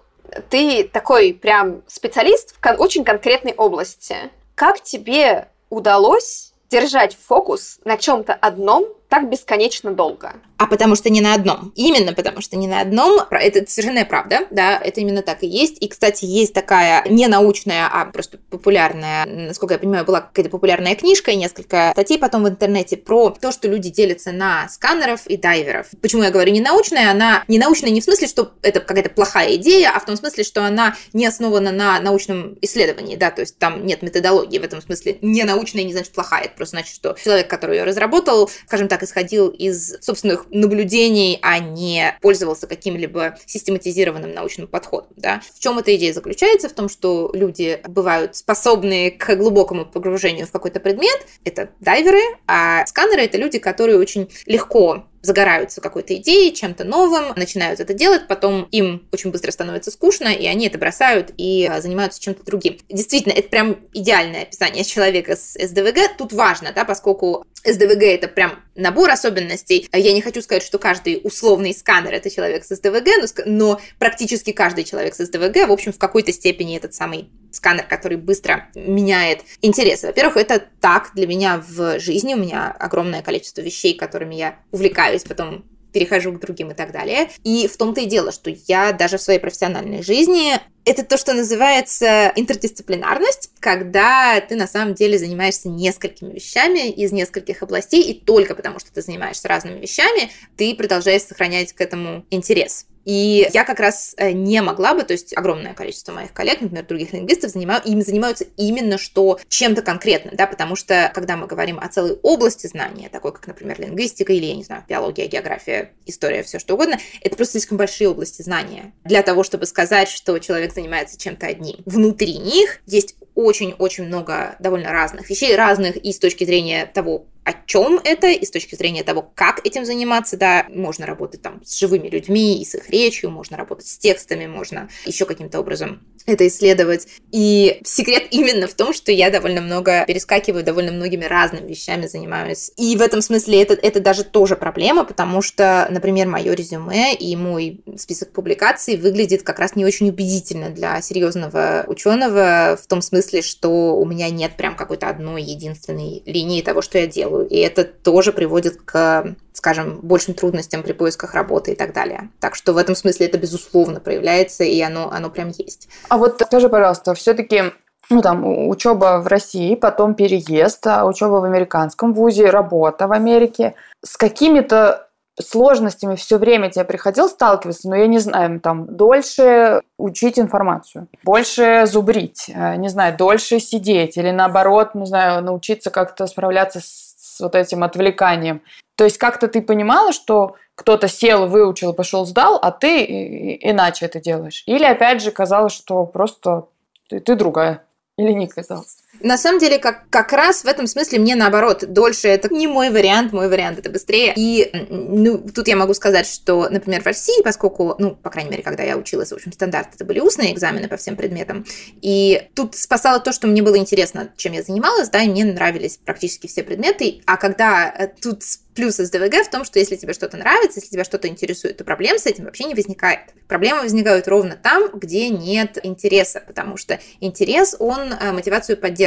[0.51, 4.17] ты такой прям специалист в очень конкретной области.
[4.55, 10.35] Как тебе удалось держать фокус на чем-то одном так бесконечно долго?
[10.57, 11.73] А потому что не на одном.
[11.77, 13.21] Именно потому что не на одном.
[13.31, 15.81] Это совершенно правда, да, это именно так и есть.
[15.81, 20.97] И, кстати, есть такая не научная, а просто популярная, насколько я понимаю, была какая-то популярная
[20.97, 25.37] книжка и несколько статей потом в интернете про то, что люди делятся на сканеров и
[25.37, 25.89] дайверов.
[26.01, 27.11] Почему я говорю не научная?
[27.11, 30.43] Она не научная не в смысле, что это какая-то плохая идея, а в том смысле,
[30.43, 34.81] что она не основана на научном исследовании, да, то есть там нет методологии в этом
[34.83, 35.19] смысле.
[35.21, 39.04] Не научная не значит плохая, это просто значит, что человек, который ее разработал, скажем так,
[39.05, 45.11] исходил из собственных наблюдений, а не пользовался каким-либо систематизированным научным подходом.
[45.17, 45.41] Да?
[45.55, 46.69] В чем эта идея заключается?
[46.69, 51.27] В том, что люди бывают способны к глубокому погружению в какой-то предмет.
[51.45, 57.81] Это дайверы, а сканеры— это люди, которые очень легко загораются какой-то идеей, чем-то новым, начинают
[57.81, 62.21] это делать, потом им очень быстро становится скучно, и они это бросают и а, занимаются
[62.21, 62.79] чем-то другим.
[62.89, 66.17] Действительно, это прям идеальное описание человека с СДВГ.
[66.19, 69.89] Тут важно, да, поскольку СДВГ это прям набор особенностей.
[69.93, 74.53] Я не хочу сказать, что каждый условный сканер это человек с СДВГ, но, но практически
[74.53, 79.41] каждый человек с СДВГ, в общем, в какой-то степени этот самый сканер, который быстро меняет
[79.63, 80.09] интересы.
[80.09, 82.35] Во-первых, это так для меня в жизни.
[82.35, 87.31] У меня огромное количество вещей, которыми я увлекаюсь, потом перехожу к другим и так далее.
[87.45, 91.33] И в том-то и дело, что я даже в своей профессиональной жизни это то, что
[91.33, 98.55] называется интердисциплинарность, когда ты на самом деле занимаешься несколькими вещами из нескольких областей, и только
[98.55, 102.87] потому, что ты занимаешься разными вещами, ты продолжаешь сохранять к этому интерес.
[103.05, 106.87] И я как раз э, не могла бы, то есть огромное количество моих коллег, например,
[106.87, 111.79] других лингвистов, занимаю, им занимаются именно что чем-то конкретным, да, потому что когда мы говорим
[111.79, 116.43] о целой области знания, такой как, например, лингвистика или, я не знаю, биология, география, история,
[116.43, 120.73] все что угодно, это просто слишком большие области знания для того, чтобы сказать, что человек
[120.73, 121.77] занимается чем-то одним.
[121.85, 127.53] Внутри них есть очень-очень много довольно разных вещей, разных и с точки зрения того, о
[127.67, 131.79] чем это, и с точки зрения того, как этим заниматься, да, можно работать там с
[131.79, 136.47] живыми людьми и с их речью, можно работать с текстами, можно еще каким-то образом это
[136.47, 137.07] исследовать.
[137.33, 142.73] И секрет именно в том, что я довольно много перескакиваю, довольно многими разными вещами занимаюсь.
[142.77, 147.37] И в этом смысле это, это даже тоже проблема, потому что, например, мое резюме и
[147.37, 153.43] мой список публикаций выглядит как раз не очень убедительно для серьезного ученого в том смысле,
[153.43, 157.34] что у меня нет прям какой-то одной единственной линии того, что я делаю.
[157.43, 162.29] И это тоже приводит к скажем, большим трудностям при поисках работы и так далее.
[162.39, 165.89] Так что в этом смысле это, безусловно, проявляется, и оно, оно прям есть.
[166.11, 167.73] А вот скажи, пожалуйста, все-таки
[168.11, 173.75] ну, там, учеба в России, потом переезд, а учеба в американском вузе, работа в Америке.
[174.05, 175.09] С какими-то
[175.41, 181.85] сложностями все время тебе приходил сталкиваться, но я не знаю, там, дольше учить информацию, больше
[181.87, 187.04] зубрить, э, не знаю, дольше сидеть или наоборот, не знаю, научиться как-то справляться с,
[187.35, 188.63] с вот этим отвлеканием.
[188.97, 194.21] То есть как-то ты понимала, что кто-то сел, выучил, пошел, сдал, а ты иначе это
[194.21, 194.63] делаешь?
[194.67, 196.67] Или опять же казалось, что просто
[197.09, 197.85] ты, ты другая?
[198.17, 198.99] Или не казалось?
[199.21, 202.91] На самом деле, как, как раз в этом смысле мне наоборот, дольше это не мой
[202.91, 204.35] вариант, мой вариант это быстрее.
[204.37, 208.63] И ну, тут я могу сказать, что, например, в России, поскольку, ну, по крайней мере,
[208.63, 211.65] когда я училась, в общем, стандарт, это были устные экзамены по всем предметам,
[212.03, 215.99] и тут спасало то, что мне было интересно, чем я занималась, да, и мне нравились
[216.05, 218.43] практически все предметы, а когда э, тут
[218.75, 222.19] плюс СДВГ в том, что если тебе что-то нравится, если тебя что-то интересует, то проблем
[222.19, 223.21] с этим вообще не возникает.
[223.47, 229.04] Проблемы возникают ровно там, где нет интереса, потому что интерес, он э, мотивацию поддерживает.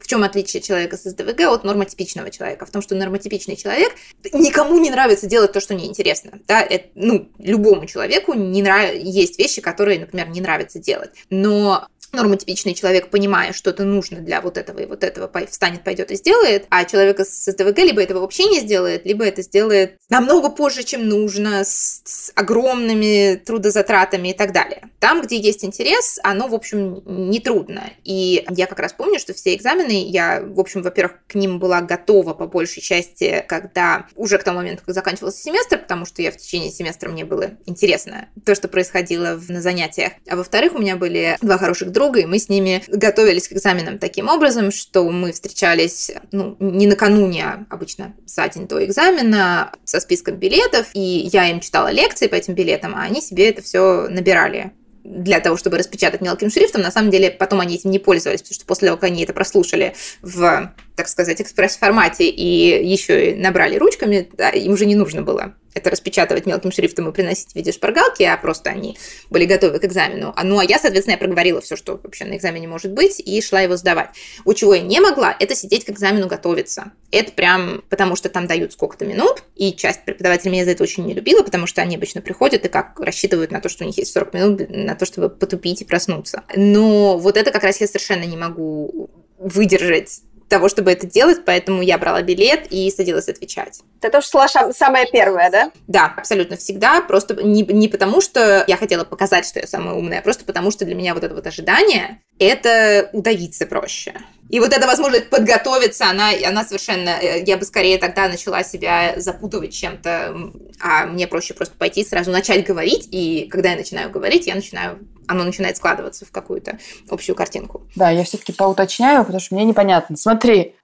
[0.00, 2.66] В чем отличие человека с СДВГ от нормотипичного человека?
[2.66, 3.92] В том, что нормотипичный человек
[4.32, 6.40] никому не нравится делать то, что неинтересно.
[6.46, 6.60] Да?
[6.62, 8.94] Это, ну, любому человеку не нрав...
[8.94, 11.10] есть вещи, которые, например, не нравится делать.
[11.30, 16.10] Но нормотипичный человек, понимая, что это нужно для вот этого и вот этого, встанет, пойдет
[16.10, 20.50] и сделает, а человек с СДВГ либо этого вообще не сделает, либо это сделает намного
[20.50, 24.88] позже, чем нужно, с, с огромными трудозатратами и так далее.
[25.00, 27.90] Там, где есть интерес, оно, в общем, не трудно.
[28.04, 31.80] И я как раз помню, что все экзамены, я, в общем, во-первых, к ним была
[31.80, 36.30] готова по большей части, когда уже к тому моменту, как заканчивался семестр, потому что я
[36.30, 40.12] в течение семестра мне было интересно то, что происходило на занятиях.
[40.28, 43.98] А во-вторых, у меня были два хороших друга, и мы с ними готовились к экзаменам
[43.98, 50.00] таким образом, что мы встречались, ну, не накануне, а обычно за день до экзамена со
[50.00, 54.06] списком билетов, и я им читала лекции по этим билетам, а они себе это все
[54.08, 56.82] набирали для того, чтобы распечатать мелким шрифтом.
[56.82, 59.32] На самом деле, потом они этим не пользовались, потому что после того, как они это
[59.32, 65.22] прослушали в, так сказать, экспресс-формате и еще и набрали ручками, да, им уже не нужно
[65.22, 68.98] было это распечатывать мелким шрифтом и приносить в виде шпаргалки, а просто они
[69.30, 70.32] были готовы к экзамену.
[70.36, 73.40] А, ну, а я, соответственно, я проговорила все, что вообще на экзамене может быть, и
[73.40, 74.10] шла его сдавать.
[74.44, 76.92] У чего я не могла, это сидеть к экзамену готовиться.
[77.10, 81.06] Это прям потому, что там дают сколько-то минут, и часть преподавателей меня за это очень
[81.06, 83.96] не любила, потому что они обычно приходят и как рассчитывают на то, что у них
[83.96, 86.42] есть 40 минут на то, чтобы потупить и проснуться.
[86.54, 91.82] Но вот это как раз я совершенно не могу выдержать того, чтобы это делать, поэтому
[91.82, 93.80] я брала билет и садилась отвечать.
[94.00, 95.70] Ты тоже шла самая первая, да?
[95.86, 97.00] Да, абсолютно всегда.
[97.02, 100.70] Просто не, не потому, что я хотела показать, что я самая умная, а просто потому,
[100.70, 104.14] что для меня вот это вот ожидание– это удавиться проще.
[104.48, 107.10] И вот эта возможность подготовиться, она, она совершенно...
[107.10, 112.30] Э, я бы скорее тогда начала себя запутывать чем-то, а мне проще просто пойти сразу
[112.30, 116.78] начать говорить, и когда я начинаю говорить, я начинаю оно начинает складываться в какую-то
[117.10, 117.82] общую картинку.
[117.94, 120.16] Да, я все-таки поуточняю, потому что мне непонятно.
[120.16, 120.37] Смотри,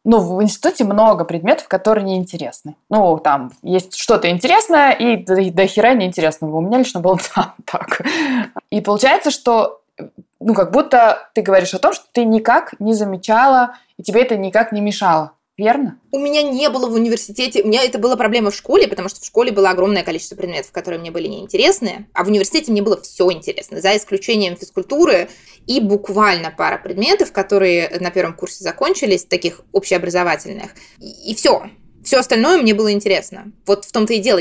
[0.05, 2.77] ну, в институте много предметов, которые неинтересны.
[2.91, 6.57] Ну, там есть что-то интересное и до, до хера неинтересного.
[6.57, 8.03] У меня лично было там так.
[8.71, 9.81] И получается, что
[10.41, 14.37] ну, как будто ты говоришь о том, что ты никак не замечала, и тебе это
[14.37, 15.33] никак не мешало.
[15.57, 16.01] Верно?
[16.11, 19.21] У меня не было в университете, у меня это была проблема в школе, потому что
[19.21, 23.01] в школе было огромное количество предметов, которые мне были неинтересны, а в университете мне было
[23.01, 25.29] все интересно, за исключением физкультуры
[25.69, 31.71] и буквально пара предметов, которые на первом курсе закончились, таких общеобразовательных, и, и все.
[32.03, 33.53] Все остальное мне было интересно.
[33.65, 34.41] Вот в том-то и дело,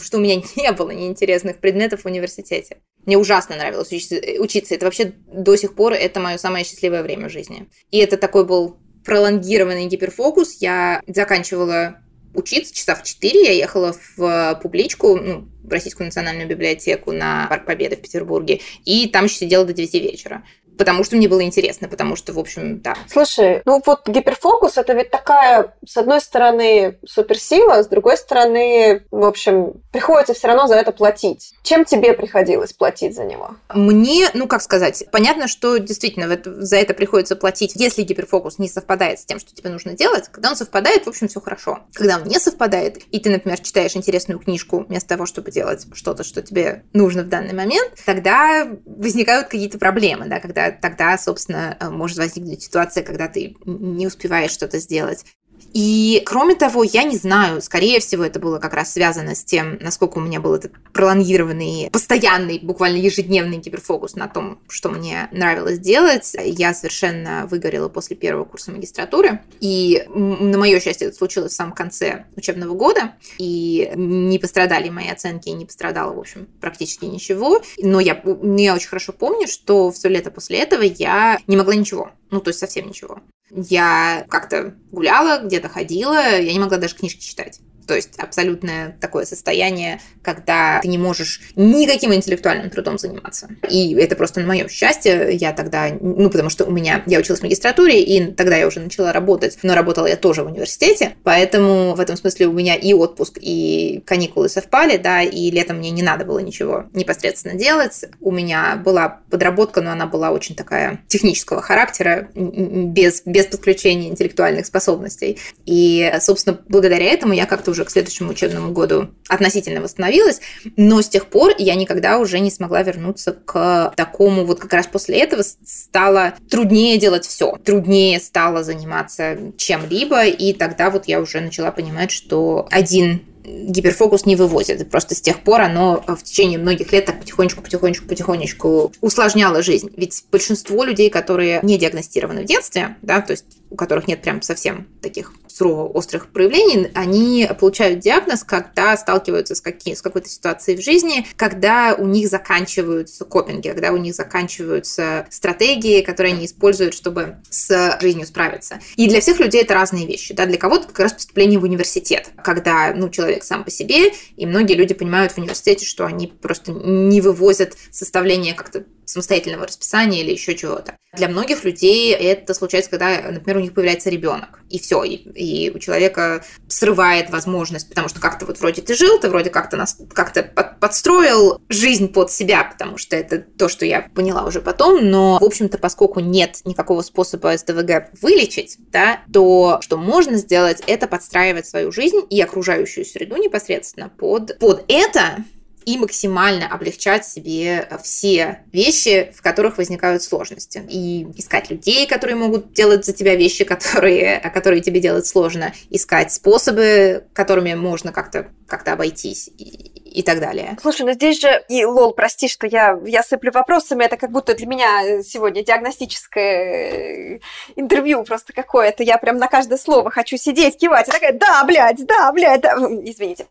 [0.00, 2.76] что у меня не было неинтересных предметов в университете.
[3.06, 4.74] Мне ужасно нравилось учиться.
[4.74, 7.68] Это вообще до сих пор это мое самое счастливое время в жизни.
[7.90, 10.58] И это такой был пролонгированный гиперфокус.
[10.60, 11.98] Я заканчивала
[12.34, 17.66] учиться часа в 4, я ехала в публичку, ну, в Российскую национальную библиотеку на Парк
[17.66, 20.42] Победы в Петербурге, и там еще сидела до 9 вечера.
[20.78, 22.94] Потому что мне было интересно, потому что, в общем, да.
[23.08, 29.24] Слушай, ну вот гиперфокус это ведь такая, с одной стороны, суперсила, с другой стороны, в
[29.24, 31.54] общем, приходится все равно за это платить.
[31.62, 33.56] Чем тебе приходилось платить за него?
[33.74, 39.20] Мне, ну как сказать, понятно, что действительно за это приходится платить, если гиперфокус не совпадает
[39.20, 40.28] с тем, что тебе нужно делать.
[40.30, 41.80] Когда он совпадает, в общем, все хорошо.
[41.94, 46.24] Когда он не совпадает, и ты, например, читаешь интересную книжку вместо того, чтобы делать что-то,
[46.24, 51.90] что тебе нужно в данный момент, тогда возникают какие-то проблемы, да, когда тогда, собственно, э,
[51.90, 55.24] может возникнуть ситуация, когда ты не успеваешь что-то сделать.
[55.72, 59.78] И, кроме того, я не знаю, скорее всего, это было как раз связано с тем,
[59.80, 65.78] насколько у меня был этот пролонгированный, постоянный, буквально ежедневный гиперфокус на том, что мне нравилось
[65.78, 66.34] делать.
[66.38, 69.40] Я совершенно выгорела после первого курса магистратуры.
[69.60, 73.14] И, на мое счастье, это случилось в самом конце учебного года.
[73.38, 77.62] И не пострадали мои оценки, не пострадало, в общем, практически ничего.
[77.78, 78.22] Но я,
[78.56, 82.10] я очень хорошо помню, что все лето после этого я не могла ничего.
[82.30, 83.20] Ну, то есть совсем ничего.
[83.54, 87.60] Я как-то гуляла, где-то ходила, я не могла даже книжки читать.
[87.92, 93.50] То есть абсолютное такое состояние, когда ты не можешь никаким интеллектуальным трудом заниматься.
[93.68, 95.34] И это просто на мое счастье.
[95.34, 98.80] Я тогда, ну, потому что у меня, я училась в магистратуре, и тогда я уже
[98.80, 102.94] начала работать, но работала я тоже в университете, поэтому в этом смысле у меня и
[102.94, 108.06] отпуск, и каникулы совпали, да, и летом мне не надо было ничего непосредственно делать.
[108.22, 114.64] У меня была подработка, но она была очень такая технического характера, без, без подключения интеллектуальных
[114.64, 115.38] способностей.
[115.66, 120.40] И, собственно, благодаря этому я как-то уже к следующему учебному году относительно восстановилась,
[120.76, 124.86] но с тех пор я никогда уже не смогла вернуться к такому, вот как раз
[124.86, 131.40] после этого стало труднее делать все, труднее стало заниматься чем-либо, и тогда вот я уже
[131.40, 134.88] начала понимать, что один гиперфокус не вывозит.
[134.90, 139.90] Просто с тех пор оно в течение многих лет так потихонечку, потихонечку, потихонечку усложняло жизнь.
[139.96, 144.42] Ведь большинство людей, которые не диагностированы в детстве, да, то есть у которых нет прям
[144.42, 150.76] совсем таких сурово острых проявлений, они получают диагноз, когда сталкиваются с, какие, с какой-то ситуацией
[150.76, 156.94] в жизни, когда у них заканчиваются копинги, когда у них заканчиваются стратегии, которые они используют,
[156.94, 158.80] чтобы с жизнью справиться.
[158.96, 160.34] И для всех людей это разные вещи.
[160.34, 160.46] Да?
[160.46, 164.74] Для кого-то как раз поступление в университет, когда ну, человек сам по себе, и многие
[164.74, 170.54] люди понимают в университете, что они просто не вывозят составление как-то самостоятельного расписания или еще
[170.54, 170.96] чего-то.
[171.14, 175.78] Для многих людей это случается, когда, например, них появляется ребенок, и все, и, и у
[175.78, 180.42] человека срывает возможность, потому что как-то вот вроде ты жил, ты вроде как-то нас как-то
[180.42, 185.38] под, подстроил жизнь под себя, потому что это то, что я поняла уже потом, но,
[185.38, 191.66] в общем-то, поскольку нет никакого способа СДВГ вылечить, да, то что можно сделать, это подстраивать
[191.66, 195.44] свою жизнь и окружающую среду непосредственно под, под это,
[195.84, 200.82] и максимально облегчать себе э, все вещи, в которых возникают сложности.
[200.88, 205.72] И искать людей, которые могут делать за тебя вещи, которые, которые тебе делать сложно.
[205.90, 209.50] Искать способы, которыми можно как-то как обойтись.
[209.58, 210.76] И, так далее.
[210.82, 214.54] Слушай, ну здесь же, и лол, прости, что я, я сыплю вопросами, это как будто
[214.54, 217.40] для меня сегодня диагностическое э,
[217.76, 222.04] интервью просто какое-то, я прям на каждое слово хочу сидеть, кивать, и такая, да, блядь,
[222.04, 223.46] да, блядь, да, извините.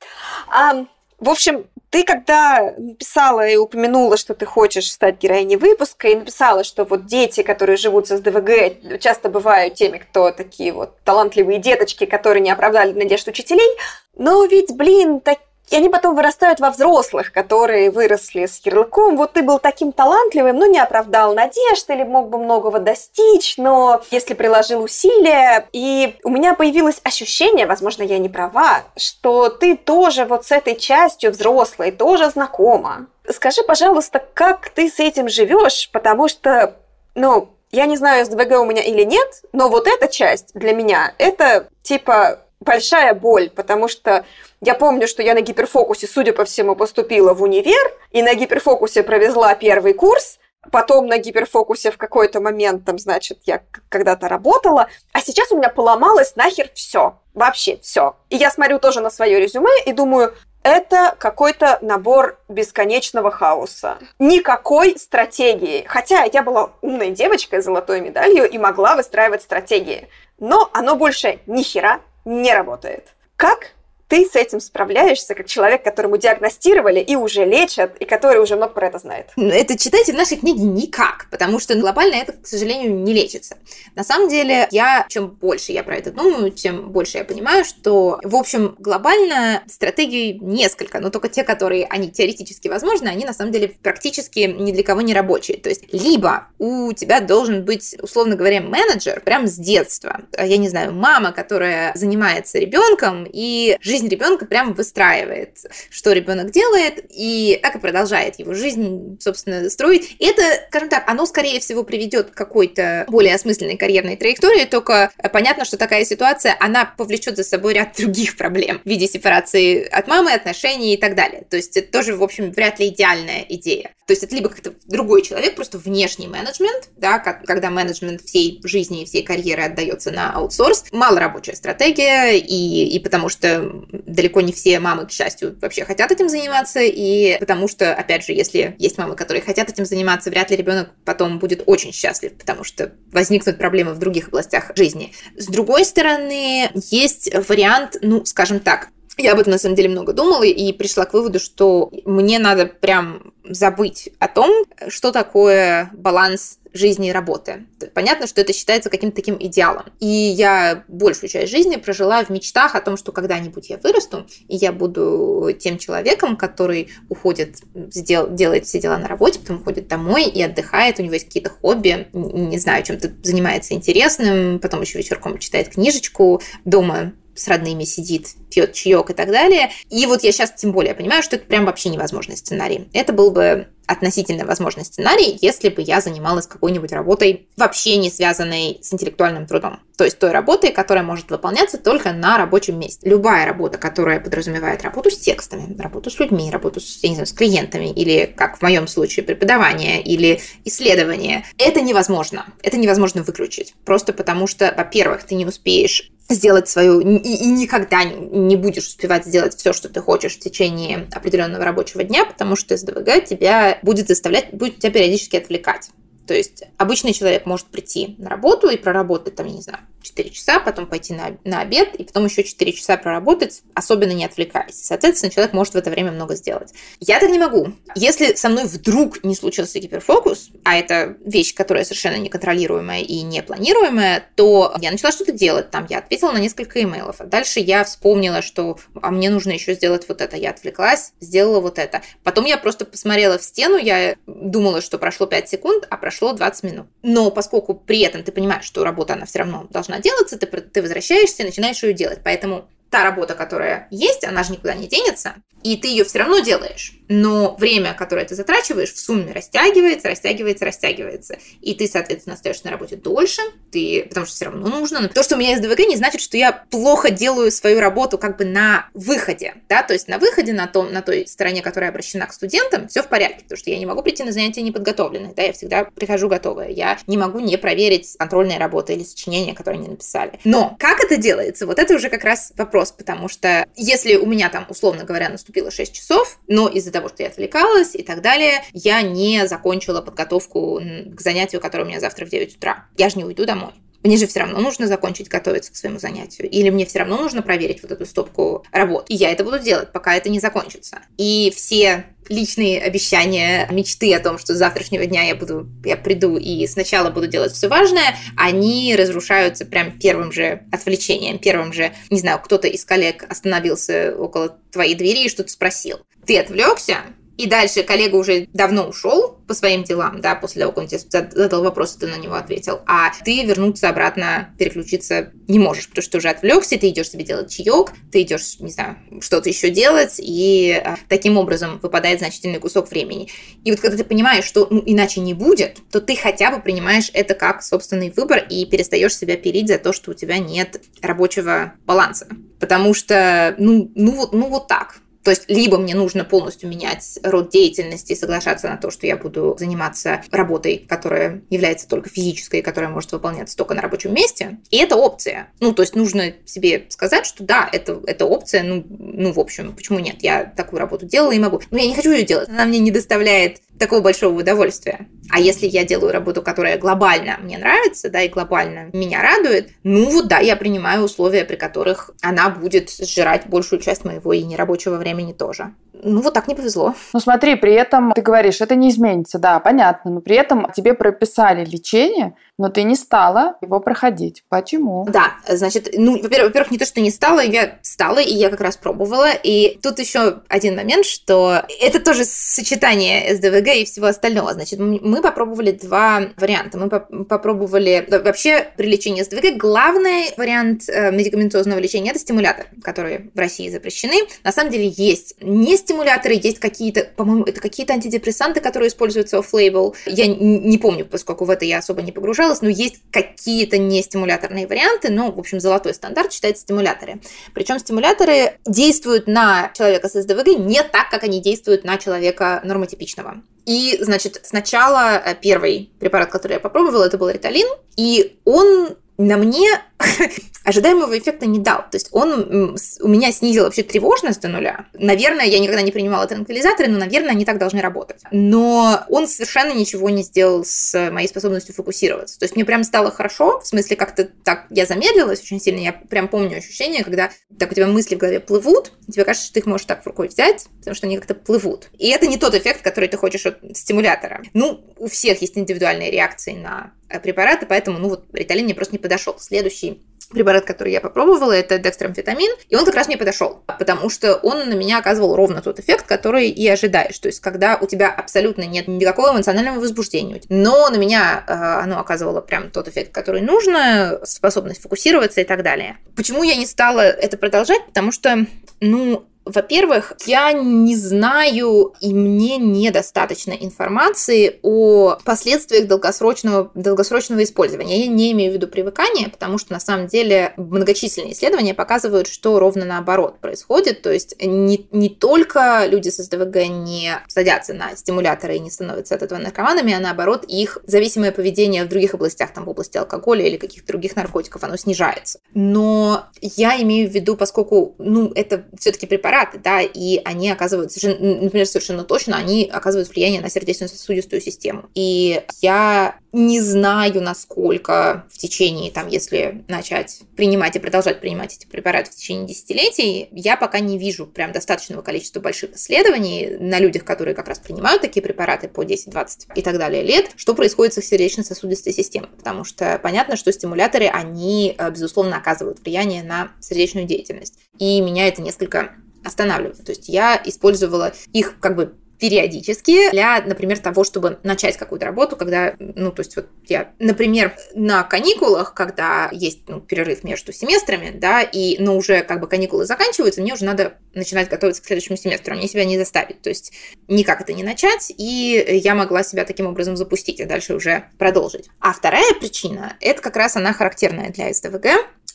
[0.49, 0.85] А,
[1.21, 6.63] в общем, ты когда написала и упомянула, что ты хочешь стать героиней выпуска, и написала,
[6.63, 12.05] что вот дети, которые живут с СДВГ, часто бывают теми, кто такие вот талантливые деточки,
[12.05, 13.77] которые не оправдали надежд учителей,
[14.15, 19.15] но ведь, блин, такие и они потом вырастают во взрослых, которые выросли с ярлыком.
[19.15, 24.01] Вот ты был таким талантливым, но не оправдал надежд или мог бы многого достичь, но
[24.11, 25.67] если приложил усилия.
[25.71, 30.75] И у меня появилось ощущение, возможно, я не права, что ты тоже вот с этой
[30.75, 33.07] частью взрослой тоже знакома.
[33.29, 36.75] Скажи, пожалуйста, как ты с этим живешь, потому что,
[37.15, 41.13] ну, я не знаю, СДВГ у меня или нет, но вот эта часть для меня,
[41.17, 44.23] это типа большая боль, потому что
[44.61, 49.03] я помню, что я на гиперфокусе, судя по всему, поступила в универ, и на гиперфокусе
[49.03, 50.39] провезла первый курс,
[50.71, 55.69] потом на гиперфокусе в какой-то момент, там, значит, я когда-то работала, а сейчас у меня
[55.69, 58.15] поломалось нахер все, вообще все.
[58.29, 60.33] И я смотрю тоже на свое резюме и думаю,
[60.63, 63.97] это какой-то набор бесконечного хаоса.
[64.19, 65.83] Никакой стратегии.
[65.87, 70.07] Хотя я была умной девочкой с золотой медалью и могла выстраивать стратегии.
[70.37, 73.15] Но оно больше ни хера не работает.
[73.35, 73.71] Как
[74.11, 78.73] ты с этим справляешься, как человек, которому диагностировали и уже лечат, и который уже много
[78.73, 79.27] про это знает?
[79.37, 83.57] Это читайте в нашей книге никак, потому что глобально это, к сожалению, не лечится.
[83.95, 88.19] На самом деле, я, чем больше я про это думаю, тем больше я понимаю, что,
[88.21, 93.53] в общем, глобально стратегий несколько, но только те, которые, они теоретически возможны, они на самом
[93.53, 95.57] деле практически ни для кого не рабочие.
[95.57, 100.19] То есть, либо у тебя должен быть, условно говоря, менеджер прям с детства.
[100.37, 107.05] Я не знаю, мама, которая занимается ребенком, и жизнь ребенка прям выстраивает, что ребенок делает,
[107.09, 110.15] и так и продолжает его жизнь, собственно, строить.
[110.19, 115.11] И это, скажем так, оно, скорее всего, приведет к какой-то более осмысленной карьерной траектории, только
[115.31, 120.07] понятно, что такая ситуация, она повлечет за собой ряд других проблем в виде сепарации от
[120.07, 121.45] мамы, отношений и так далее.
[121.49, 123.91] То есть это тоже, в общем, вряд ли идеальная идея.
[124.11, 129.03] То есть это либо как-то другой человек, просто внешний менеджмент, да, когда менеджмент всей жизни
[129.03, 130.85] и всей карьеры отдается на аутсорс.
[130.91, 136.11] Мало рабочая стратегия, и, и потому что далеко не все мамы, к счастью, вообще хотят
[136.11, 140.51] этим заниматься, и потому что, опять же, если есть мамы, которые хотят этим заниматься, вряд
[140.51, 145.13] ли ребенок потом будет очень счастлив, потому что возникнут проблемы в других областях жизни.
[145.35, 150.13] С другой стороны, есть вариант, ну, скажем так, я об этом на самом деле много
[150.13, 156.59] думала и пришла к выводу, что мне надо прям забыть о том, что такое баланс
[156.73, 157.65] жизни и работы.
[157.93, 159.85] Понятно, что это считается каким-то таким идеалом.
[159.99, 164.55] И я большую часть жизни прожила в мечтах о том, что когда-нибудь я вырасту, и
[164.55, 170.25] я буду тем человеком, который уходит, сдел, делает все дела на работе, потом уходит домой
[170.25, 175.37] и отдыхает, у него есть какие-то хобби, не знаю, чем-то занимается интересным, потом еще вечерком
[175.39, 179.71] читает книжечку, дома с родными сидит, пьет чаек и так далее.
[179.89, 182.89] И вот я сейчас тем более понимаю, что это прям вообще невозможный сценарий.
[182.93, 188.79] Это был бы относительно возможный сценарий, если бы я занималась какой-нибудь работой вообще не связанной
[188.81, 189.81] с интеллектуальным трудом.
[189.97, 193.07] То есть той работой, которая может выполняться только на рабочем месте.
[193.07, 197.27] Любая работа, которая подразумевает работу с текстами, работу с людьми, работу с, я не знаю,
[197.27, 202.45] с клиентами, или, как в моем случае, преподавание или исследование, это невозможно.
[202.63, 203.75] Это невозможно выключить.
[203.85, 209.25] Просто потому что, во-первых, ты не успеешь сделать свою и, и никогда не будешь успевать
[209.25, 214.07] сделать все, что ты хочешь в течение определенного рабочего дня, потому что СДВГ тебя будет
[214.07, 215.89] заставлять, будет тебя периодически отвлекать.
[216.27, 220.29] То есть обычный человек может прийти на работу и проработать там, я не знаю, 4
[220.29, 224.75] часа, потом пойти на, на обед, и потом еще 4 часа проработать, особенно не отвлекаясь.
[224.75, 226.73] Соответственно, человек может в это время много сделать.
[226.99, 227.73] Я так не могу.
[227.95, 234.23] Если со мной вдруг не случился гиперфокус, а это вещь, которая совершенно неконтролируемая и непланируемая,
[234.35, 235.71] то я начала что-то делать.
[235.71, 237.17] Там я ответила на несколько имейлов.
[237.19, 240.37] А дальше я вспомнила, что а мне нужно еще сделать вот это.
[240.37, 242.01] Я отвлеклась, сделала вот это.
[242.23, 246.63] Потом я просто посмотрела в стену, я думала, что прошло 5 секунд, а прошло 20
[246.63, 246.87] минут.
[247.01, 250.47] Но поскольку при этом ты понимаешь, что работа, она все равно должна должна делаться, ты,
[250.47, 252.19] ты возвращаешься и начинаешь ее делать.
[252.23, 256.39] Поэтому та работа, которая есть, она же никуда не денется, и ты ее все равно
[256.39, 256.93] делаешь.
[257.07, 261.37] Но время, которое ты затрачиваешь, в сумме растягивается, растягивается, растягивается.
[261.59, 265.01] И ты, соответственно, остаешься на работе дольше, ты, потому что все равно нужно.
[265.01, 268.17] Но то, что у меня есть ДВГ, не значит, что я плохо делаю свою работу
[268.17, 269.55] как бы на выходе.
[269.67, 269.83] Да?
[269.83, 273.07] То есть на выходе, на, том, на той стороне, которая обращена к студентам, все в
[273.07, 275.33] порядке, потому что я не могу прийти на занятия неподготовленной.
[275.35, 275.43] Да?
[275.43, 276.69] Я всегда прихожу готовая.
[276.69, 280.39] Я не могу не проверить контрольные работы или сочинения, которые они написали.
[280.45, 281.67] Но как это делается?
[281.67, 285.69] Вот это уже как раз вопрос, потому что если у меня там, условно говоря, наступило
[285.69, 290.81] 6 часов, но из-за того, что я отвлекалась и так далее, я не закончила подготовку
[291.13, 292.87] к занятию, которое у меня завтра в 9 утра.
[292.97, 293.73] Я же не уйду домой.
[294.03, 296.49] Мне же все равно нужно закончить готовиться к своему занятию.
[296.49, 299.05] Или мне все равно нужно проверить вот эту стопку работ.
[299.09, 300.99] И я это буду делать, пока это не закончится.
[301.17, 306.37] И все личные обещания, мечты о том, что с завтрашнего дня я буду, я приду
[306.37, 312.19] и сначала буду делать все важное, они разрушаются прям первым же отвлечением, первым же, не
[312.19, 315.99] знаю, кто-то из коллег остановился около твоей двери и что-то спросил.
[316.25, 316.97] Ты отвлекся,
[317.37, 320.99] и дальше коллега уже давно ушел по своим делам, да, после того, как он тебе
[321.31, 326.11] задал вопрос, ты на него ответил, а ты вернуться обратно, переключиться не можешь, потому что
[326.13, 330.15] ты уже отвлекся, ты идешь себе делать чаек, ты идешь, не знаю, что-то еще делать,
[330.19, 333.29] и а, таким образом выпадает значительный кусок времени.
[333.63, 337.09] И вот когда ты понимаешь, что ну, иначе не будет, то ты хотя бы принимаешь
[337.13, 341.73] это как собственный выбор и перестаешь себя пилить за то, что у тебя нет рабочего
[341.85, 342.27] баланса.
[342.59, 345.00] Потому что, ну, ну, вот, ну вот так.
[345.23, 349.17] То есть либо мне нужно полностью менять род деятельности и соглашаться на то, что я
[349.17, 354.59] буду заниматься работой, которая является только физической, которая может выполняться только на рабочем месте.
[354.69, 355.49] И это опция.
[355.59, 359.73] Ну, то есть нужно себе сказать, что да, это, это опция, ну, ну, в общем,
[359.75, 360.17] почему нет?
[360.21, 361.61] Я такую работу делала и могу.
[361.71, 362.49] Но я не хочу ее делать.
[362.49, 365.07] Она мне не доставляет такого большого удовольствия.
[365.29, 370.09] А если я делаю работу, которая глобально мне нравится, да, и глобально меня радует, ну
[370.09, 374.97] вот да, я принимаю условия, при которых она будет сжирать большую часть моего и нерабочего
[374.97, 375.73] времени тоже.
[376.03, 376.95] Ну, вот так не повезло.
[377.13, 380.93] Ну, смотри, при этом ты говоришь, это не изменится, да, понятно, но при этом тебе
[380.93, 384.43] прописали лечение, но ты не стала его проходить.
[384.49, 385.05] Почему?
[385.07, 388.61] Да, значит, ну, во-первых, во-первых, не то, что не стала, я стала, и я как
[388.61, 389.29] раз пробовала.
[389.43, 394.53] И тут еще один момент, что это тоже сочетание СДВГ и всего остального.
[394.53, 394.79] Значит,
[395.11, 396.77] мы попробовали два варианта.
[396.77, 396.89] Мы
[397.25, 398.07] попробовали...
[398.09, 404.15] Вообще, при лечении СДВГ главный вариант э, медикаментозного лечения– это стимуляторы, которые в России запрещены.
[404.43, 409.95] На самом деле есть не стимуляторы, есть какие-то, по-моему, это какие-то антидепрессанты, которые используются off-label.
[410.05, 414.65] Я не помню, поскольку в это я особо не погружалась, но есть какие-то не стимуляторные
[414.65, 417.19] варианты, но, в общем, золотой стандарт считается стимуляторы.
[417.53, 423.41] Причем стимуляторы действуют на человека с СДВГ не так, как они действуют на человека нормотипичного.
[423.65, 429.37] И, значит, сначала э, первый препарат, который я попробовала, это был риталин, и он на
[429.37, 429.69] мне
[430.63, 431.79] ожидаемого эффекта не дал.
[431.79, 434.85] То есть он у меня снизил вообще тревожность до нуля.
[434.93, 438.21] Наверное, я никогда не принимала транквилизаторы, но, наверное, они так должны работать.
[438.31, 442.39] Но он совершенно ничего не сделал с моей способностью фокусироваться.
[442.39, 445.79] То есть мне прям стало хорошо, в смысле как-то так я замедлилась очень сильно.
[445.79, 449.45] Я прям помню ощущение, когда так у тебя мысли в голове плывут, и тебе кажется,
[449.45, 451.89] что ты их можешь так в рукой взять, потому что они как-то плывут.
[451.97, 454.43] И это не тот эффект, который ты хочешь от стимулятора.
[454.53, 456.93] Ну, у всех есть индивидуальные реакции на
[457.23, 459.35] препараты, поэтому, ну вот, риталин мне просто не подошел.
[459.37, 460.01] Следующий
[460.31, 464.69] препарат, который я попробовала, это декстромфетамин, и он как раз мне подошел, потому что он
[464.69, 467.17] на меня оказывал ровно тот эффект, который и ожидаешь.
[467.19, 471.99] То есть, когда у тебя абсолютно нет никакого эмоционального возбуждения, но на меня э, оно
[471.99, 475.97] оказывало прям тот эффект, который нужно, способность фокусироваться и так далее.
[476.15, 477.85] Почему я не стала это продолжать?
[477.87, 478.45] Потому что,
[478.79, 488.05] ну, во-первых, я не знаю, и мне недостаточно информации о последствиях долгосрочного, долгосрочного использования.
[488.05, 492.59] Я не имею в виду привыкание, потому что на самом деле многочисленные исследования показывают, что
[492.59, 494.01] ровно наоборот происходит.
[494.03, 499.15] То есть не, не только люди с СДВГ не садятся на стимуляторы и не становятся
[499.15, 503.45] от этого наркоманами, а наоборот их зависимое поведение в других областях, там в области алкоголя
[503.45, 505.39] или каких-то других наркотиков, оно снижается.
[505.53, 510.91] Но я имею в виду, поскольку ну, это все-таки препарат, препараты, да, и они оказывают,
[511.03, 514.89] например, совершенно точно, они оказывают влияние на сердечно-сосудистую систему.
[514.93, 521.65] И я не знаю, насколько в течение, там, если начать принимать и продолжать принимать эти
[521.65, 527.03] препараты в течение десятилетий, я пока не вижу прям достаточного количества больших исследований на людях,
[527.03, 530.93] которые как раз принимают такие препараты по 10, 20 и так далее лет, что происходит
[530.93, 532.29] с их сердечно-сосудистой системой.
[532.37, 537.59] Потому что понятно, что стимуляторы, они, э, безусловно, оказывают влияние на сердечную деятельность.
[537.77, 539.83] И меня это несколько останавливает.
[539.83, 545.35] То есть я использовала их как бы периодически для, например, того, чтобы начать какую-то работу,
[545.35, 551.09] когда, ну, то есть вот я, например, на каникулах, когда есть ну, перерыв между семестрами,
[551.09, 555.17] да, и, но уже как бы каникулы заканчиваются, мне уже надо начинать готовиться к следующему
[555.17, 556.73] семестру, мне себя не заставить, то есть
[557.07, 561.71] никак это не начать, и я могла себя таким образом запустить, и дальше уже продолжить.
[561.79, 564.85] А вторая причина, это как раз она характерная для СДВГ,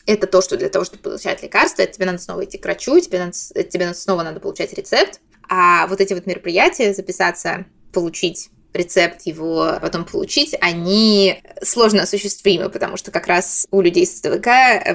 [0.06, 3.18] это то, что для того, чтобы получать лекарства, тебе надо снова идти к врачу, тебе,
[3.18, 3.32] надо,
[3.64, 5.20] тебе снова надо получать рецепт.
[5.48, 12.96] А вот эти вот мероприятия, записаться, получить рецепт его потом получить, они сложно осуществимы, потому
[12.96, 14.46] что как раз у людей с СДВК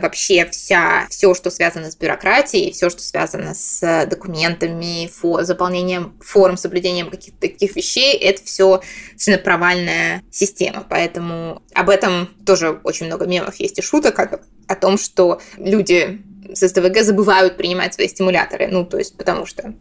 [0.01, 6.57] вообще вся, все, что связано с бюрократией, все, что связано с документами, фо, заполнением форм,
[6.57, 8.81] соблюдением каких-то таких вещей, это все
[9.17, 10.85] совершенно провальная система.
[10.87, 16.21] Поэтому об этом тоже очень много мемов есть и шуток о, о том, что люди
[16.53, 18.67] с СДВГ забывают принимать свои стимуляторы.
[18.67, 19.73] Ну, то есть, потому что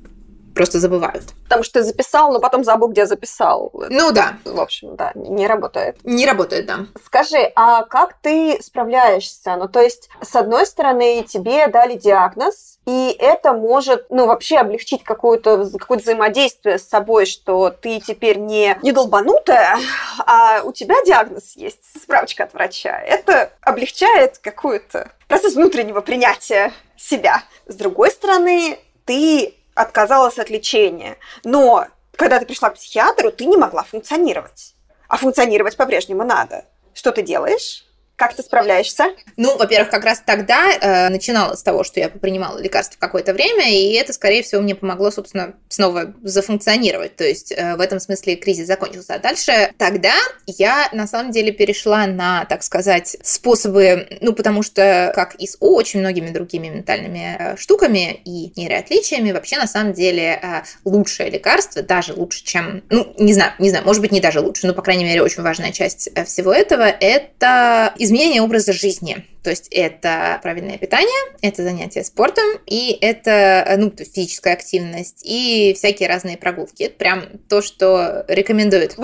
[0.54, 1.24] просто забывают.
[1.44, 3.72] Потому что ты записал, но потом забыл, где записал.
[3.90, 4.34] Ну да.
[4.44, 5.96] В общем, да, не работает.
[6.04, 6.86] Не работает, да.
[7.04, 9.56] Скажи, а как ты справляешься?
[9.56, 15.04] Ну, то есть, с одной стороны, тебе дали диагноз, и это может, ну, вообще облегчить
[15.04, 19.78] какое-то какое взаимодействие с собой, что ты теперь не, не долбанутая,
[20.26, 22.98] а у тебя диагноз есть, справочка от врача.
[22.98, 27.42] Это облегчает какую-то процесс внутреннего принятия себя.
[27.66, 31.16] С другой стороны, ты отказалась от лечения.
[31.44, 34.74] Но когда ты пришла к психиатру, ты не могла функционировать.
[35.08, 36.64] А функционировать по-прежнему надо.
[36.94, 37.84] Что ты делаешь?
[38.20, 39.06] Как ты справляешься?
[39.38, 43.72] Ну, во-первых, как раз тогда э, начинала с того, что я принимала лекарства какое-то время,
[43.72, 47.16] и это, скорее всего, мне помогло, собственно, снова зафункционировать.
[47.16, 49.14] То есть э, в этом смысле кризис закончился.
[49.14, 50.12] А дальше тогда
[50.44, 55.56] я, на самом деле, перешла на, так сказать, способы, ну, потому что, как и с
[55.58, 61.80] очень многими другими ментальными э, штуками и нейроотличиями, вообще, на самом деле, э, лучшее лекарство,
[61.80, 64.82] даже лучше, чем, ну, не знаю, не знаю, может быть, не даже лучше, но, по
[64.82, 69.24] крайней мере, очень важная часть э, всего этого, это изменение образа жизни.
[69.44, 71.08] То есть это правильное питание,
[71.40, 76.82] это занятие спортом, и это ну, физическая активность, и всякие разные прогулки.
[76.82, 78.96] Это прям то, что рекомендуют.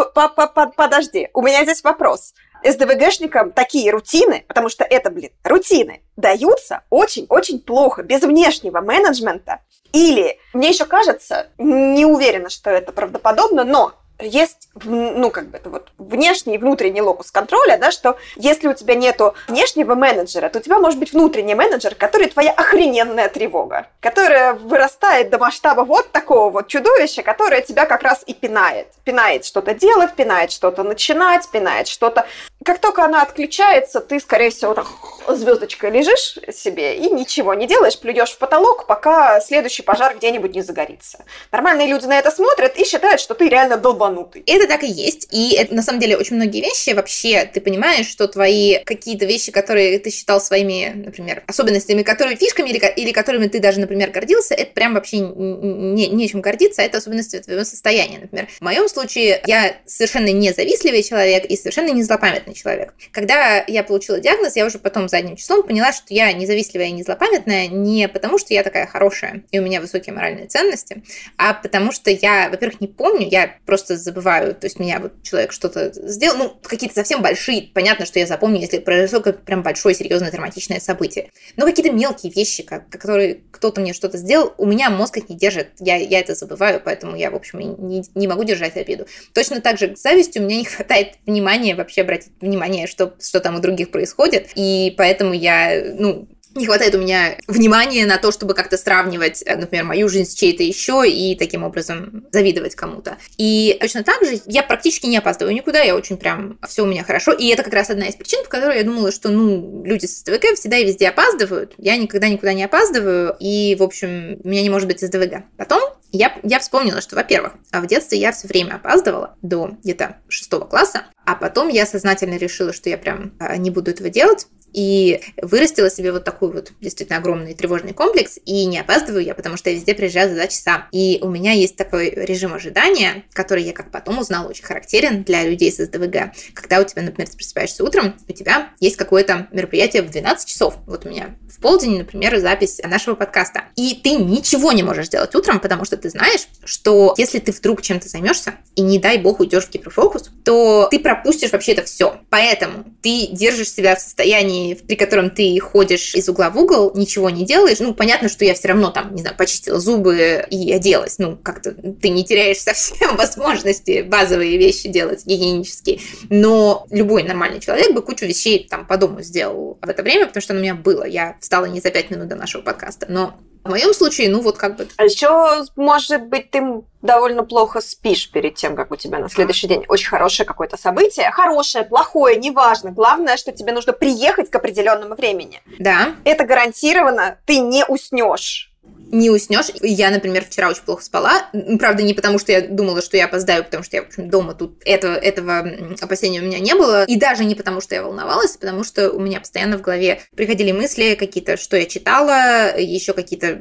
[0.76, 2.34] Подожди, у меня здесь вопрос.
[2.64, 9.61] СДВГшникам такие рутины, потому что это, блин, рутины, даются очень-очень плохо, без внешнего менеджмента.
[9.92, 15.70] Или, мне еще кажется, не уверена, что это правдоподобно, но есть, ну, как бы, это
[15.70, 20.58] вот внешний и внутренний локус контроля, да, что если у тебя нету внешнего менеджера, то
[20.58, 26.10] у тебя может быть внутренний менеджер, который твоя охрененная тревога, которая вырастает до масштаба вот
[26.12, 28.88] такого вот чудовища, которое тебя как раз и пинает.
[29.04, 32.26] Пинает что-то делать, пинает что-то начинать, пинает что-то...
[32.66, 34.88] Как только она отключается, ты, скорее всего, так
[35.28, 40.62] звездочкой лежишь себе и ничего не делаешь, плюешь в потолок, пока следующий пожар где-нибудь не
[40.62, 41.24] загорится.
[41.52, 44.42] Нормальные люди на это смотрят и считают, что ты реально долбанутый.
[44.46, 45.28] Это так и есть.
[45.30, 49.52] И это, на самом деле очень многие вещи вообще, ты понимаешь, что твои какие-то вещи,
[49.52, 54.54] которые ты считал своими, например, особенностями, которые фишками или, или которыми ты даже, например, гордился,
[54.54, 58.18] это прям вообще не, не чем гордиться, а это особенности твоего состояния.
[58.18, 62.94] Например, в моем случае я совершенно независтливый человек и совершенно не злопамятный человек.
[63.12, 67.02] Когда я получила диагноз, я уже потом задним числом поняла, что я независтливая и не
[67.02, 71.02] злопамятная не потому, что я такая хорошая и у меня высокие моральные ценности,
[71.36, 74.54] а потому что я, во-первых, не помню, я просто забываю.
[74.54, 78.61] То есть меня вот человек что-то сделал, ну, какие-то совсем большие, понятно, что я запомню,
[78.61, 81.30] если произошло как прям большое, серьезное, драматичное событие.
[81.57, 85.36] Но какие-то мелкие вещи, как, которые кто-то мне что-то сделал, у меня мозг их не
[85.36, 89.07] держит, я, я это забываю, поэтому я, в общем, не, не могу держать обиду.
[89.32, 93.40] Точно так же к зависти у меня не хватает внимания вообще обратить внимание, что, что
[93.40, 98.32] там у других происходит, и поэтому я, ну, не хватает у меня внимания на то,
[98.32, 103.18] чтобы как-то сравнивать, э, например, мою жизнь с чьей-то еще и таким образом завидовать кому-то.
[103.36, 107.05] И точно так же я практически не опаздываю никуда, я очень прям все у меня
[107.05, 107.32] хорошо.
[107.32, 110.20] И это как раз одна из причин, по которой я думала, что, ну, люди с
[110.20, 111.74] СДВГ всегда и везде опаздывают.
[111.78, 115.44] Я никогда никуда не опаздываю, и, в общем, у меня не может быть СДВГ.
[115.57, 115.80] Потом
[116.16, 121.02] я, я вспомнила, что, во-первых, в детстве я все время опаздывала до где-то шестого класса,
[121.24, 125.90] а потом я сознательно решила, что я прям а, не буду этого делать, и вырастила
[125.90, 129.76] себе вот такой вот действительно огромный тревожный комплекс, и не опаздываю я, потому что я
[129.76, 130.86] везде приезжаю за два часа.
[130.92, 135.44] И у меня есть такой режим ожидания, который я как потом узнала, очень характерен для
[135.44, 136.32] людей с СДВГ.
[136.54, 140.76] Когда у тебя, например, ты просыпаешься утром, у тебя есть какое-то мероприятие в 12 часов.
[140.86, 143.64] Вот у меня в полдень, например, запись нашего подкаста.
[143.76, 147.82] И ты ничего не можешь сделать утром, потому что ты знаешь, что если ты вдруг
[147.82, 152.20] чем-то займешься, и не дай бог уйдешь в гиперфокус, то ты пропустишь вообще это все.
[152.28, 154.55] Поэтому ты держишь себя в состоянии
[154.86, 158.54] при котором ты ходишь из угла в угол, ничего не делаешь, ну, понятно, что я
[158.54, 163.16] все равно там, не знаю, почистила зубы и оделась, ну, как-то ты не теряешь совсем
[163.16, 166.00] возможности базовые вещи делать гигиенические,
[166.30, 170.42] но любой нормальный человек бы кучу вещей там по дому сделал в это время, потому
[170.42, 173.36] что оно у меня было, я встала не за пять минут до нашего подкаста, но
[173.66, 174.88] в моем случае, ну вот как бы...
[174.96, 176.62] А еще, может быть, ты
[177.02, 181.30] довольно плохо спишь перед тем, как у тебя на следующий день очень хорошее какое-то событие.
[181.30, 182.90] Хорошее, плохое, неважно.
[182.90, 185.60] Главное, что тебе нужно приехать к определенному времени.
[185.78, 186.14] Да.
[186.24, 188.72] Это гарантированно, ты не уснешь
[189.12, 189.66] не уснешь.
[189.82, 191.48] Я, например, вчера очень плохо спала.
[191.78, 194.54] Правда, не потому, что я думала, что я опоздаю, потому что я, в общем, дома
[194.54, 195.66] тут этого, этого
[196.00, 197.04] опасения у меня не было.
[197.04, 200.20] И даже не потому, что я волновалась, а потому что у меня постоянно в голове
[200.34, 203.61] приходили мысли какие-то, что я читала, еще какие-то,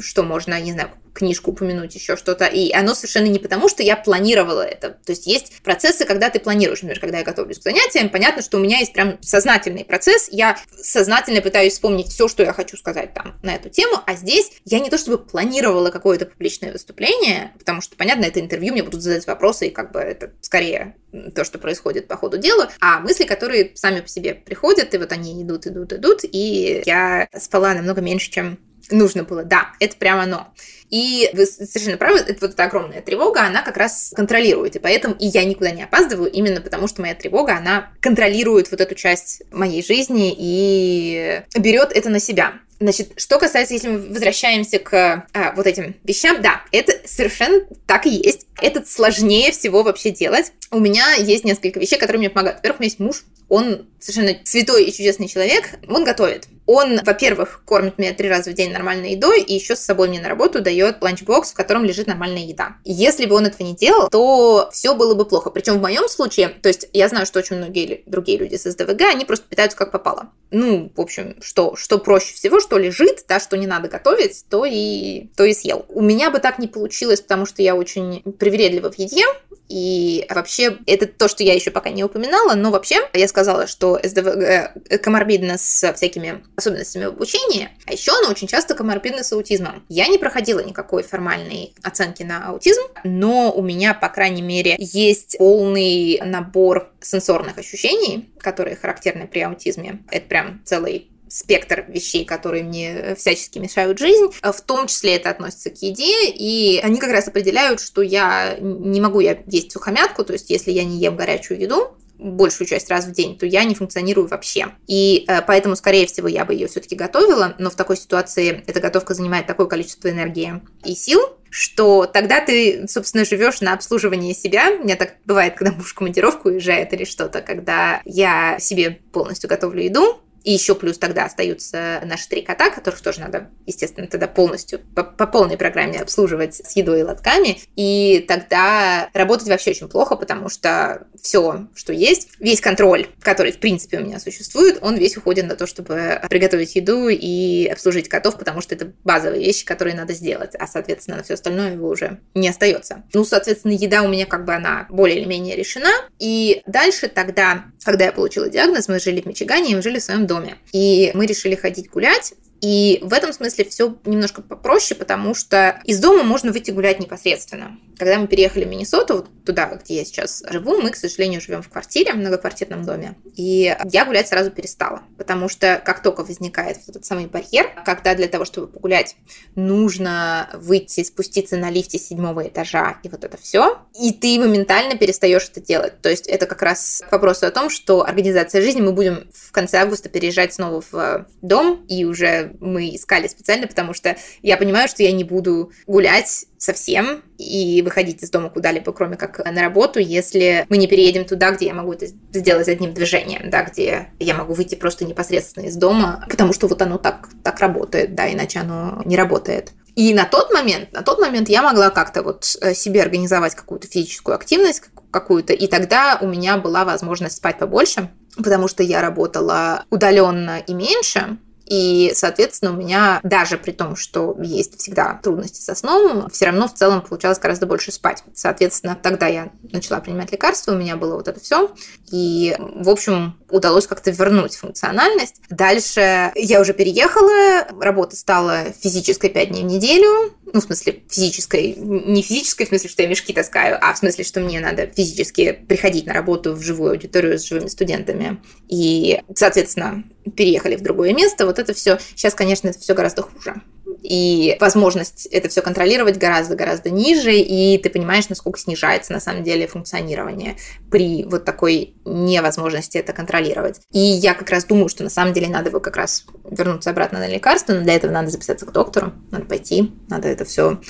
[0.00, 2.46] что можно, не знаю, книжку упомянуть, еще что-то.
[2.46, 4.90] И оно совершенно не потому, что я планировала это.
[4.90, 6.82] То есть есть процессы, когда ты планируешь.
[6.82, 10.28] Например, когда я готовлюсь к занятиям, понятно, что у меня есть прям сознательный процесс.
[10.30, 13.98] Я сознательно пытаюсь вспомнить все, что я хочу сказать там на эту тему.
[14.06, 18.72] А здесь я не то чтобы планировала какое-то публичное выступление, потому что, понятно, это интервью,
[18.72, 20.96] мне будут задать вопросы, и как бы это скорее
[21.34, 25.12] то, что происходит по ходу дела, а мысли, которые сами по себе приходят, и вот
[25.12, 28.58] они идут, идут, идут, и я спала намного меньше, чем
[28.90, 29.44] нужно было.
[29.44, 30.52] Да, это прямо оно.
[30.90, 34.76] И вы совершенно правы, это вот эта огромная тревога, она как раз контролирует.
[34.76, 38.80] И поэтому и я никуда не опаздываю, именно потому что моя тревога, она контролирует вот
[38.80, 42.54] эту часть моей жизни и берет это на себя.
[42.80, 48.06] Значит, что касается, если мы возвращаемся к а, вот этим вещам, да, это совершенно так
[48.06, 48.46] и есть.
[48.60, 50.52] Это сложнее всего вообще делать.
[50.72, 52.58] У меня есть несколько вещей, которые мне помогают.
[52.58, 56.46] Во-первых, у меня есть муж, он совершенно святой и чудесный человек, он готовит.
[56.66, 60.20] Он, во-первых, кормит меня три раза в день нормальной едой, и еще с собой мне
[60.20, 62.76] на работу дает ланчбокс, в котором лежит нормальная еда.
[62.84, 65.50] Если бы он этого не делал, то все было бы плохо.
[65.50, 69.00] Причем в моем случае, то есть я знаю, что очень многие другие люди с СДВГ,
[69.02, 70.30] они просто питаются как попало.
[70.52, 74.64] Ну, в общем, что, что проще всего, что лежит, да, что не надо готовить, то
[74.64, 75.84] и, то и съел.
[75.88, 79.24] У меня бы так не получилось, потому что я очень привередлива в еде,
[79.70, 83.98] и вообще, это то, что я еще пока не упоминала, но вообще я сказала, что
[84.02, 89.32] СДВГ э, коморбидно с всякими особенностями в обучении, а еще она очень часто коморбидна с
[89.32, 89.84] аутизмом.
[89.88, 95.36] Я не проходила никакой формальной оценки на аутизм, но у меня, по крайней мере, есть
[95.38, 100.00] полный набор сенсорных ощущений, которые характерны при аутизме.
[100.10, 104.26] Это прям целый спектр вещей, которые мне всячески мешают жизнь.
[104.42, 109.00] В том числе это относится к еде, и они как раз определяют, что я не
[109.00, 113.06] могу я есть сухомятку, то есть если я не ем горячую еду, большую часть раз
[113.06, 114.66] в день, то я не функционирую вообще.
[114.86, 118.80] И э, поэтому, скорее всего, я бы ее все-таки готовила, но в такой ситуации эта
[118.80, 124.70] готовка занимает такое количество энергии и сил, что тогда ты, собственно, живешь на обслуживании себя.
[124.78, 129.48] У меня так бывает, когда муж в командировку уезжает или что-то, когда я себе полностью
[129.48, 134.26] готовлю еду, и еще плюс тогда остаются наши три кота, которых тоже надо, естественно, тогда
[134.26, 137.60] полностью по, по полной программе обслуживать с едой и лотками.
[137.76, 143.58] И тогда работать вообще очень плохо, потому что все, что есть, весь контроль, который, в
[143.58, 148.38] принципе, у меня существует, он весь уходит на то, чтобы приготовить еду и обслужить котов,
[148.38, 152.20] потому что это базовые вещи, которые надо сделать, а, соответственно, на все остальное его уже
[152.34, 153.04] не остается.
[153.12, 155.90] Ну, соответственно, еда у меня как бы она более или менее решена.
[156.18, 160.02] И дальше тогда, когда я получила диагноз, мы жили в Мичигане, и мы жили в
[160.02, 160.56] своем доме.
[160.72, 165.98] И мы решили ходить гулять, и в этом смысле все немножко попроще, потому что из
[165.98, 167.78] дома можно выйти гулять непосредственно.
[167.98, 171.62] Когда мы переехали в Миннесоту, вот туда, где я сейчас живу, мы, к сожалению, живем
[171.62, 173.16] в квартире, в многоквартирном доме.
[173.36, 178.14] И я гулять сразу перестала, потому что как только возникает вот этот самый барьер, когда
[178.14, 179.16] для того, чтобы погулять,
[179.54, 185.48] нужно выйти, спуститься на лифте седьмого этажа и вот это все, и ты моментально перестаешь
[185.50, 186.00] это делать.
[186.00, 189.52] То есть это как раз к вопросу о том, что организация жизни мы будем в
[189.52, 194.88] конце августа переезжать снова в дом, и уже мы искали специально, потому что я понимаю,
[194.88, 199.98] что я не буду гулять совсем и выходить из дома куда-либо, кроме как на работу,
[199.98, 204.34] если мы не переедем туда, где я могу это сделать одним движением, да, где я
[204.34, 208.58] могу выйти просто непосредственно из дома, потому что вот оно так, так работает, да, иначе
[208.58, 209.72] оно не работает.
[209.96, 213.88] И на тот момент, на тот момент я могла как-то вот э, себе организовать какую-то
[213.88, 219.84] физическую активность какую-то, и тогда у меня была возможность спать побольше, потому что я работала
[219.90, 221.38] удаленно и меньше,
[221.70, 226.66] и, соответственно, у меня даже при том, что есть всегда трудности со сном, все равно
[226.66, 228.24] в целом получалось гораздо больше спать.
[228.34, 231.70] Соответственно, тогда я начала принимать лекарства, у меня было вот это все.
[232.10, 235.36] И, в общем, удалось как-то вернуть функциональность.
[235.48, 241.74] Дальше я уже переехала, работа стала физической 5 дней в неделю, ну, в смысле, физической,
[241.76, 245.52] не физической, в смысле, что я мешки таскаю, а в смысле, что мне надо физически
[245.68, 248.40] приходить на работу в живую аудиторию с живыми студентами.
[248.68, 250.04] И, соответственно,
[250.36, 251.98] переехали в другое место, вот это все.
[252.14, 253.54] Сейчас, конечно, это все гораздо хуже
[254.02, 259.66] и возможность это все контролировать гораздо-гораздо ниже, и ты понимаешь, насколько снижается на самом деле
[259.66, 260.56] функционирование
[260.90, 263.80] при вот такой невозможности это контролировать.
[263.92, 267.18] И я как раз думаю, что на самом деле надо бы как раз вернуться обратно
[267.18, 270.80] на лекарство, но для этого надо записаться к доктору, надо пойти, надо это все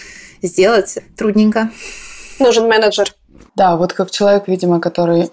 [0.42, 0.98] сделать.
[1.16, 1.70] Трудненько.
[2.38, 3.14] Нужен менеджер.
[3.54, 5.28] Да, вот как человек, видимо, который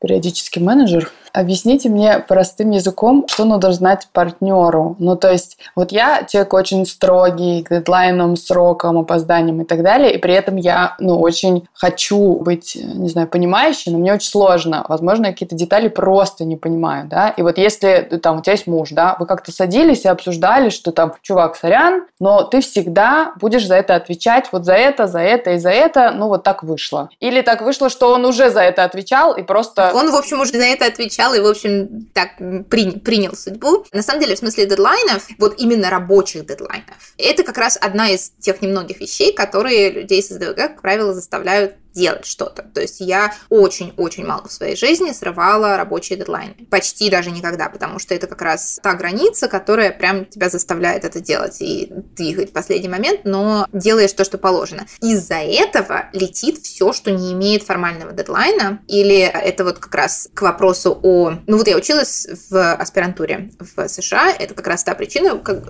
[0.00, 4.94] периодически менеджер, Объясните мне простым языком, что надо знать партнеру.
[5.00, 10.14] Ну, то есть, вот я человек очень строгий, к дедлайнам, срокам, опозданиям и так далее,
[10.14, 14.86] и при этом я, ну, очень хочу быть, не знаю, понимающей, но мне очень сложно.
[14.88, 17.30] Возможно, какие-то детали просто не понимаю, да.
[17.30, 20.92] И вот если там у тебя есть муж, да, вы как-то садились и обсуждали, что
[20.92, 25.54] там, чувак, сорян, но ты всегда будешь за это отвечать, вот за это, за это
[25.54, 27.08] и за это, ну, вот так вышло.
[27.18, 29.90] Или так вышло, что он уже за это отвечал и просто...
[29.92, 32.36] Он, в общем, уже за это отвечал отвечал и, в общем, так
[32.68, 33.84] при, принял судьбу.
[33.92, 38.32] На самом деле, в смысле дедлайнов, вот именно рабочих дедлайнов, это как раз одна из
[38.40, 42.62] тех немногих вещей, которые людей с СДВГ, как правило, заставляют делать что-то.
[42.62, 46.54] То есть я очень-очень мало в своей жизни срывала рабочие дедлайны.
[46.70, 51.20] Почти даже никогда, потому что это как раз та граница, которая прям тебя заставляет это
[51.20, 51.58] делать.
[51.60, 51.92] И
[52.34, 54.86] хоть в последний момент, но делаешь то, что положено.
[55.00, 58.80] Из-за этого летит все, что не имеет формального дедлайна.
[58.88, 61.34] Или это вот как раз к вопросу о...
[61.46, 64.30] Ну вот я училась в аспирантуре в США.
[64.38, 65.62] Это как раз та причина, как...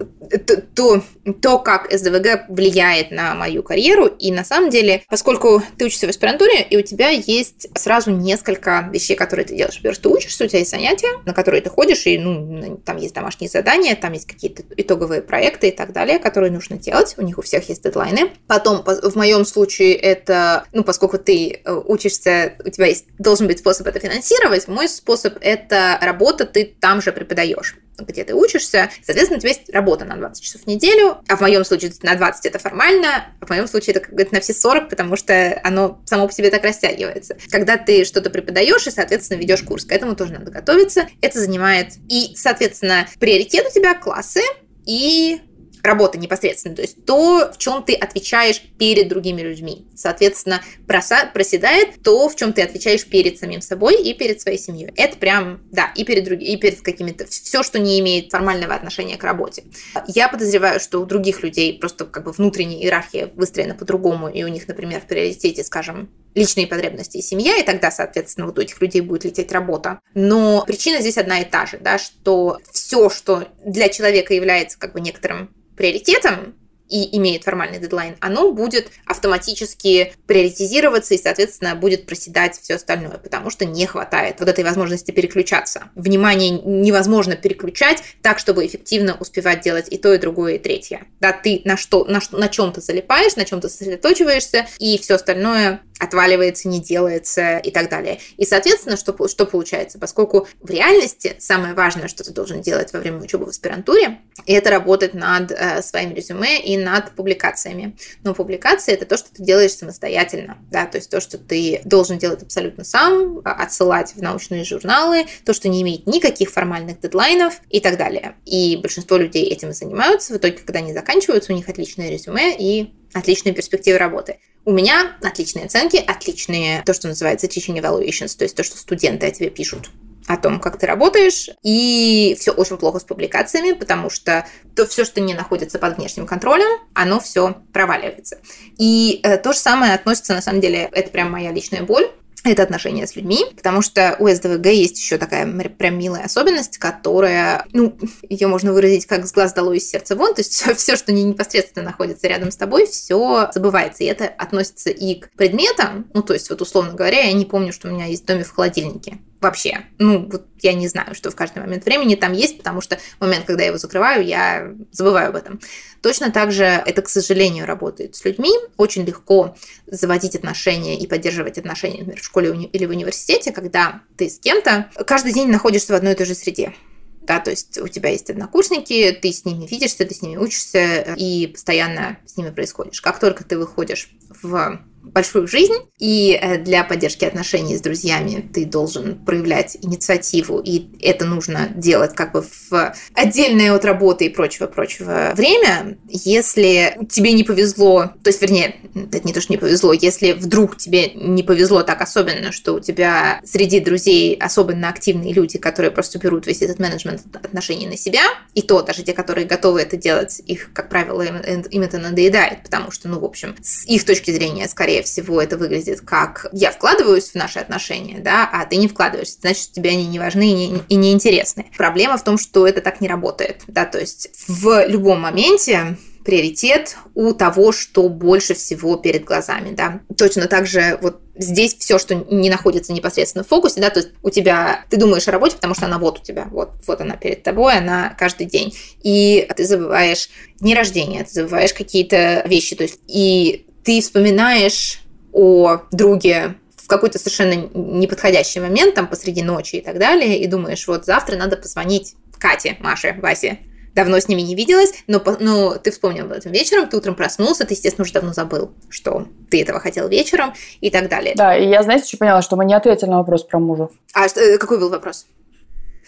[0.47, 1.03] то, то,
[1.41, 4.07] то, как СДВГ влияет на мою карьеру.
[4.07, 9.17] И на самом деле, поскольку ты учишься аспирантуре, и у тебя есть сразу несколько вещей,
[9.17, 9.77] которые ты делаешь.
[9.77, 13.15] Во-первых, ты учишься, у тебя есть занятия, на которые ты ходишь, и ну, там есть
[13.15, 17.15] домашние задания, там есть какие-то итоговые проекты и так далее, которые нужно делать.
[17.17, 18.31] У них у всех есть дедлайны.
[18.47, 23.59] Потом, в моем случае, это, ну, поскольку ты э, учишься, у тебя есть, должен быть
[23.59, 28.91] способ это финансировать, мой способ это работа, ты там же преподаешь где ты учишься.
[29.03, 32.15] Соответственно, у тебя есть работа на 20 часов в неделю, а в моем случае на
[32.15, 36.01] 20 это формально, а в моем случае это, это на все 40, потому что оно
[36.07, 37.37] само по себе так растягивается.
[37.51, 41.07] Когда ты что-то преподаешь и, соответственно, ведешь курс, к этому тоже надо готовиться.
[41.21, 44.41] Это занимает и, соответственно, приоритет у тебя классы
[44.87, 45.41] и
[45.85, 49.87] работа непосредственно, то есть то, в чем ты отвечаешь перед другими людьми.
[49.95, 54.93] Соответственно, проседает то, в чем ты отвечаешь перед самим собой и перед своей семьей.
[54.97, 59.17] Это прям, да, и перед другими, и перед какими-то, все, что не имеет формального отношения
[59.17, 59.65] к работе.
[60.07, 64.49] Я подозреваю, что у других людей просто как бы внутренняя иерархия выстроена по-другому, и у
[64.49, 68.81] них, например, в приоритете, скажем, личные потребности и семья, и тогда, соответственно, вот у этих
[68.81, 70.01] людей будет лететь работа.
[70.15, 74.95] Но причина здесь одна и та же, да, что все, что для человека является как
[74.95, 76.55] бы некоторым приоритетом
[76.89, 83.51] и имеет формальный дедлайн, оно будет автоматически приоритизироваться и, соответственно, будет проседать все остальное, потому
[83.51, 85.91] что не хватает вот этой возможности переключаться.
[85.95, 91.07] Внимание невозможно переключать так, чтобы эффективно успевать делать и то, и другое, и третье.
[91.21, 96.69] Да, ты на что, на, на чем-то залипаешь, на чем-то сосредоточиваешься, и все остальное отваливается,
[96.69, 98.19] не делается и так далее.
[98.37, 99.99] И, соответственно, что, что получается?
[99.99, 104.71] Поскольку в реальности самое важное, что ты должен делать во время учебы в аспирантуре, это
[104.71, 107.97] работать над э, своим резюме и над публикациями.
[108.25, 112.19] Но публикация– это то, что ты делаешь самостоятельно, да, то есть то, что ты должен
[112.19, 117.61] делать абсолютно сам, а, отсылать в научные журналы, то, что не имеет никаких формальных дедлайнов
[117.71, 118.35] и так далее.
[118.45, 120.35] И большинство людей этим и занимаются.
[120.35, 124.39] В итоге, когда они заканчиваются, у них отличное резюме и отличные перспективы работы.
[124.67, 129.27] У меня отличные оценки, отличные, то, что называется teaching evaluations, то есть то, что студенты
[129.27, 129.91] о тебе пишут
[130.27, 135.05] о том, как ты работаешь, и все очень плохо с публикациями, потому что то все,
[135.05, 138.39] что не находится под внешним контролем, оно все проваливается.
[138.79, 142.11] И э, то же самое относится, на самом деле, это прям моя личная боль
[142.45, 147.67] это отношения с людьми, потому что у СДВГ есть еще такая прям милая особенность, которая,
[147.73, 147.97] ну,
[148.29, 151.13] ее можно выразить как с глаз долой из сердца вон, то есть все, все, что
[151.13, 156.23] не непосредственно находится рядом с тобой, все забывается, и это относится и к предметам, ну,
[156.23, 158.53] то есть вот условно говоря, я не помню, что у меня есть в доме в
[158.53, 159.83] холодильнике, вообще.
[159.99, 163.21] Ну, вот я не знаю, что в каждый момент времени там есть, потому что в
[163.21, 165.61] момент, когда я его закрываю, я забываю об этом.
[166.01, 168.51] Точно так же это, к сожалению, работает с людьми.
[168.77, 174.29] Очень легко заводить отношения и поддерживать отношения, например, в школе или в университете, когда ты
[174.29, 176.75] с кем-то каждый день находишься в одной и той же среде.
[177.23, 181.15] Да, то есть у тебя есть однокурсники, ты с ними видишься, ты с ними учишься
[181.17, 183.01] и постоянно с ними происходишь.
[183.01, 184.11] Как только ты выходишь
[184.43, 190.87] в большую жизнь, и э, для поддержки отношений с друзьями ты должен проявлять инициативу, и
[191.01, 195.99] это нужно делать как бы в отдельное от работы и прочего-прочего время.
[196.09, 200.77] Если тебе не повезло, то есть, вернее, это не то, что не повезло, если вдруг
[200.77, 206.19] тебе не повезло так особенно, что у тебя среди друзей особенно активные люди, которые просто
[206.19, 208.23] берут весь этот менеджмент отношений на себя,
[208.55, 212.63] и то даже те, которые готовы это делать, их, как правило, им, им это надоедает,
[212.63, 216.47] потому что, ну, в общем, с их точки зрения, скорее скорее всего, это выглядит как
[216.53, 220.83] я вкладываюсь в наши отношения, да, а ты не вкладываешься, значит, тебе они не важны
[220.89, 221.67] и не, интересны.
[221.77, 226.97] Проблема в том, что это так не работает, да, то есть в любом моменте приоритет
[227.15, 230.01] у того, что больше всего перед глазами, да.
[230.17, 234.13] Точно так же вот здесь все, что не находится непосредственно в фокусе, да, то есть
[234.23, 237.17] у тебя, ты думаешь о работе, потому что она вот у тебя, вот, вот она
[237.17, 238.75] перед тобой, она каждый день.
[239.03, 240.31] И ты забываешь
[240.61, 245.01] дни рождения, ты забываешь какие-то вещи, то есть и ты вспоминаешь
[245.33, 250.87] о друге в какой-то совершенно неподходящий момент, там посреди ночи и так далее, и думаешь,
[250.87, 253.59] вот завтра надо позвонить Кате, Маше, Васе.
[253.95, 257.65] Давно с ними не виделась, но, но ты вспомнил об этом вечером, ты утром проснулся,
[257.65, 261.35] ты, естественно, уже давно забыл, что ты этого хотел вечером и так далее.
[261.37, 263.89] Да, и я, знаете, что поняла, что мы не ответили на вопрос про мужа.
[264.13, 265.27] А что, э, какой был вопрос?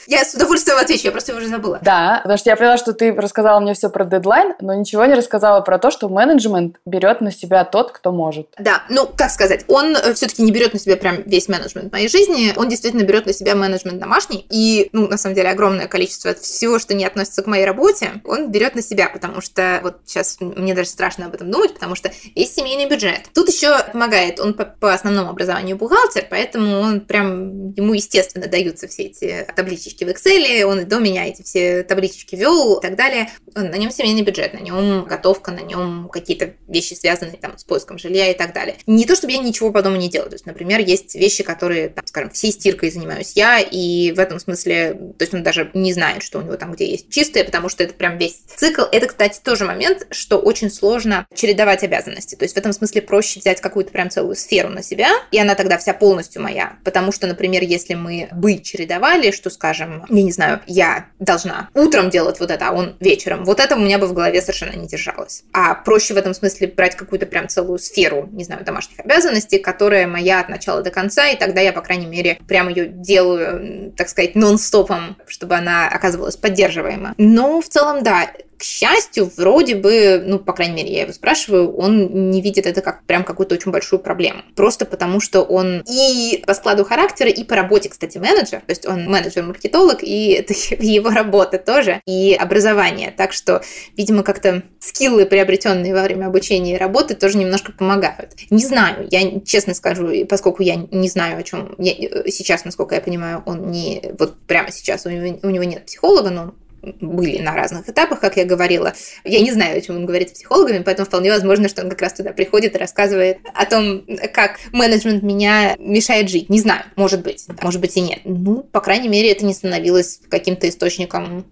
[0.06, 1.78] Я с удовольствием отвечу, я просто его уже забыла.
[1.82, 5.14] Да, потому что я поняла, что ты рассказала мне все про дедлайн, но ничего не
[5.14, 8.48] рассказала про то, что менеджмент берет на себя тот, кто может.
[8.58, 12.08] Да, ну, как сказать, он э, все-таки не берет на себя прям весь менеджмент моей
[12.08, 16.34] жизни, он действительно берет на себя менеджмент домашний, и, ну, на самом деле, огромное количество
[16.34, 20.36] всего, что не относится к моей работе, он берет на себя, потому что вот сейчас
[20.40, 23.22] мне даже страшно об этом думать, потому что есть семейный бюджет.
[23.34, 28.88] Тут еще помогает, он по, по основному образованию бухгалтер, поэтому он прям, ему естественно даются
[28.88, 33.30] все эти таблички в Excel, он до меня эти все таблички вел и так далее.
[33.54, 37.98] На нем семейный бюджет, на нем готовка, на нем какие-то вещи, связанные там с поиском
[37.98, 38.76] жилья и так далее.
[38.86, 40.30] Не то, чтобы я ничего по дому не делаю.
[40.30, 44.38] То есть, например, есть вещи, которые, там, скажем, всей стиркой занимаюсь я, и в этом
[44.38, 47.68] смысле, то есть он даже не знает, что у него там где есть чистое, потому
[47.68, 48.82] что это прям весь цикл.
[48.92, 52.34] Это, кстати, тоже момент, что очень сложно чередовать обязанности.
[52.34, 55.54] То есть в этом смысле проще взять какую-то прям целую сферу на себя, и она
[55.54, 56.78] тогда вся полностью моя.
[56.84, 62.10] Потому что, например, если мы бы чередовали, что, скажем, я не знаю, я должна утром
[62.10, 64.86] делать вот это, а он вечером, вот это у меня бы в голове совершенно не
[64.86, 65.44] держалось.
[65.52, 70.06] А проще в этом смысле брать какую-то прям целую сферу, не знаю, домашних обязанностей, которая
[70.06, 74.08] моя от начала до конца, и тогда я, по крайней мере, прям ее делаю, так
[74.08, 77.14] сказать, нон-стопом, чтобы она оказывалась поддерживаема.
[77.18, 81.74] Но в целом, да, к счастью, вроде бы, ну, по крайней мере, я его спрашиваю,
[81.76, 84.42] он не видит это как прям какую-то очень большую проблему.
[84.54, 88.60] Просто потому, что он и по складу характера, и по работе, кстати, менеджер.
[88.60, 93.12] То есть он менеджер-маркетолог, и это его работа тоже, и образование.
[93.16, 93.62] Так что,
[93.96, 98.32] видимо, как-то скиллы, приобретенные во время обучения и работы, тоже немножко помогают.
[98.50, 101.94] Не знаю, я честно скажу, поскольку я не знаю, о чем я,
[102.30, 106.30] сейчас, насколько я понимаю, он не вот прямо сейчас у него, у него нет психолога,
[106.30, 106.54] но
[107.00, 108.94] были на разных этапах, как я говорила.
[109.24, 112.02] Я не знаю, о чем он говорит с психологами, поэтому вполне возможно, что он как
[112.02, 116.48] раз туда приходит и рассказывает о том, как менеджмент меня мешает жить.
[116.48, 118.20] Не знаю, может быть, может быть и нет.
[118.24, 121.46] Ну, по крайней мере, это не становилось каким-то источником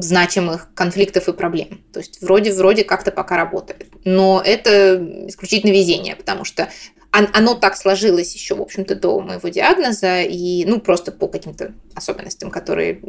[0.00, 1.84] значимых конфликтов и проблем.
[1.92, 3.86] То есть вроде, вроде как-то пока работает.
[4.04, 6.68] Но это исключительно везение, потому что
[7.10, 12.50] оно так сложилось еще, в общем-то, до моего диагноза, и, ну, просто по каким-то особенностям,
[12.50, 13.00] которые